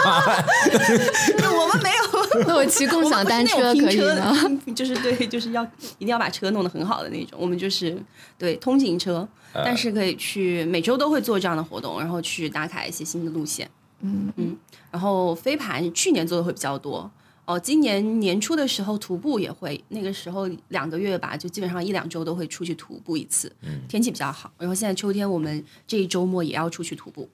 [1.50, 3.98] 我们没有，那我骑共享单车可以
[4.76, 5.64] 就是对，就是要
[5.98, 7.40] 一定要把车弄得很好的那种。
[7.42, 7.98] 我们就是
[8.38, 13.70] 对通勤车，但是可以去每周都会做这样的活动，然后去打卡一些新的路线。
[14.02, 14.58] 嗯嗯，
[14.92, 17.10] 然后飞盘去年做的会比较多。
[17.46, 23.52] 哦，今年年初的时候徒步也会，那个时候两个月吧，就基本上一两周都会出去徒步一次，
[23.90, 24.52] 天气比较好。
[24.58, 27.28] 然后现在秋天我们这一周末也要出去徒步，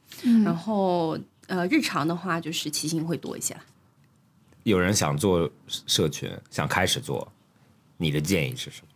[0.44, 3.62] 然后呃日常的话就是骑行会多一些了。
[4.64, 7.32] 有人想做社群，想开始做，
[7.98, 8.88] 你的建议是什么？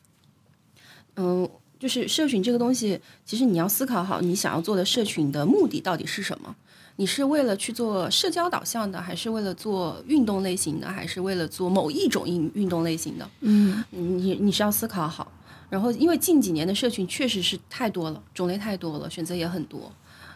[1.17, 6.55] 嗯，就是社群这个东西，其实你要思考好你想要做的社群的目的到底是什么。
[7.01, 13.27] 你是为了去做社交导向的，还是为了做运动类型的，还是为了做某一种运运动类型的？
[13.39, 15.31] 嗯你你是要思考好。
[15.71, 19.91] 然后，因为近几年的社群确实是太多了，种类太多了，选择也很多，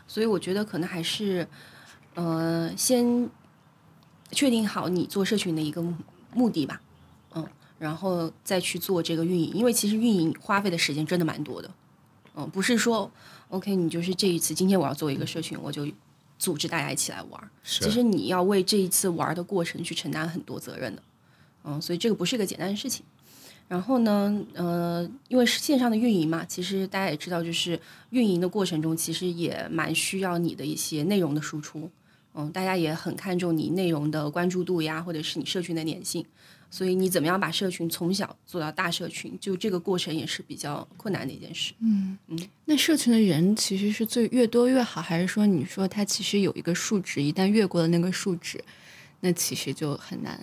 [0.08, 1.48] 所以我觉得可能还是，
[2.16, 3.30] 呃，先
[4.32, 5.94] 确定好你做社群的一个目
[6.34, 6.82] 目的吧，
[7.36, 7.48] 嗯，
[7.78, 11.70] 然后再去做这个运营，因为其实运营花费的时间真的蛮多的，
[12.36, 13.12] 嗯，不是说
[13.50, 15.86] OK，你就是这一次今天我要做一个社群，我就
[16.38, 21.02] 组织大家一起来玩儿，其实你要为这一次玩儿的过程去承担很多责任的，
[21.64, 23.06] 嗯，所以这个不是一个简单的事情。
[23.68, 27.80] 然后呢，呃，因为是线上的运营嘛，其实大家也知道，就是
[28.12, 31.90] 运营的过程中，其实也蛮需要你的一些内容的输出。
[32.36, 36.24] 嗯，大家也很看重你内容的关注度呀，或者是你社群的粘性。
[36.70, 41.74] 所以你怎么样把社群从小做到大社群，就这个过程也是比较困难的一件事。
[41.80, 48.62] 嗯嗯那社群的人其实是最越多越好，还是说你说它其实有一个数值，一旦越过了那个数值，
[49.22, 50.40] 那其实就很难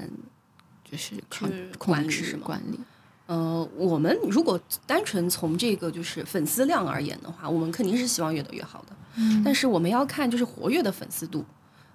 [0.91, 2.79] 就是控去控制管理是管理。
[3.27, 8.97] 呃，我们如果单纯从这个就是粉丝量而言的话，我们肯定是希望越多越好的。
[9.45, 11.45] 但是我们要看就是活跃的粉丝度。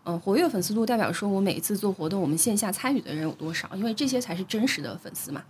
[0.10, 5.44] 嗯、活跃粉丝度代表说我每一次做活动，我们线下参与的人有多少，因为这些才是真实的粉丝嘛。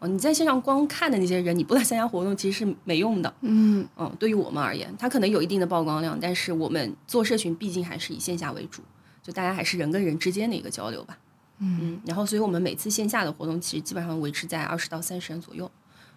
[0.00, 3.32] 哦、你在线上光看的那些人，你不来参加活动其实是没用的。
[3.40, 8.82] 嗯嗯，对于我们而言，它可能有一定的曝光量，但是我们做社群毕竟还是以线下为主，
[9.22, 11.16] 就大家还是人跟人之间的一个交流吧。
[11.60, 15.70] 嗯，然后所以我们每次线下的活动其实基本上维持在二十到三十人左右，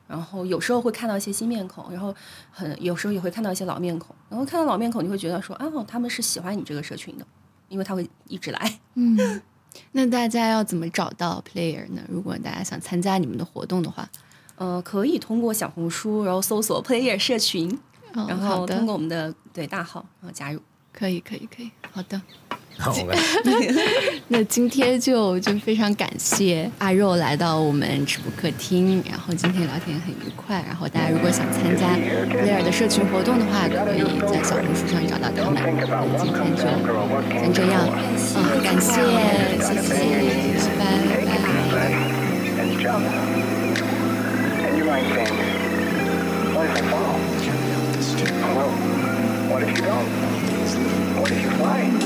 [0.08, 2.14] 然后有时候会看到一些新面孔，然后
[2.52, 7.26] 很有时候也会看到一些老面孔，然后看到老面孔你会觉得说啊，他们是喜欢你这个社群的，
[7.70, 8.80] 因为他会一直来。
[8.96, 9.42] 嗯，
[9.92, 12.02] 那大家要怎么找到 player 呢？
[12.08, 14.10] 如果大家想参加你们的活动的话，
[14.56, 17.78] 呃，可以通过小红书，然后搜索 Player 社群，
[18.14, 20.62] 哦、然后通过我们的对大号然后加入。
[20.94, 22.22] 可以可以可以，好的。
[22.78, 22.94] 好，
[24.28, 30.64] 那今天就就非常感谢阿肉来到我们直播客厅，然后今天聊天很愉快。
[30.68, 31.96] 然后大家如果想参加
[32.36, 35.62] Blair 的社群活动的话，可以在小红书上找到他们。
[36.18, 36.62] 今天就
[37.40, 37.88] 先这样，
[38.36, 38.92] 嗯，感谢，
[39.62, 39.90] 谢谢，
[40.78, 40.84] 拜
[41.40, 41.46] 拜。
[49.48, 50.08] what if you don't?
[51.18, 52.05] What if you fly?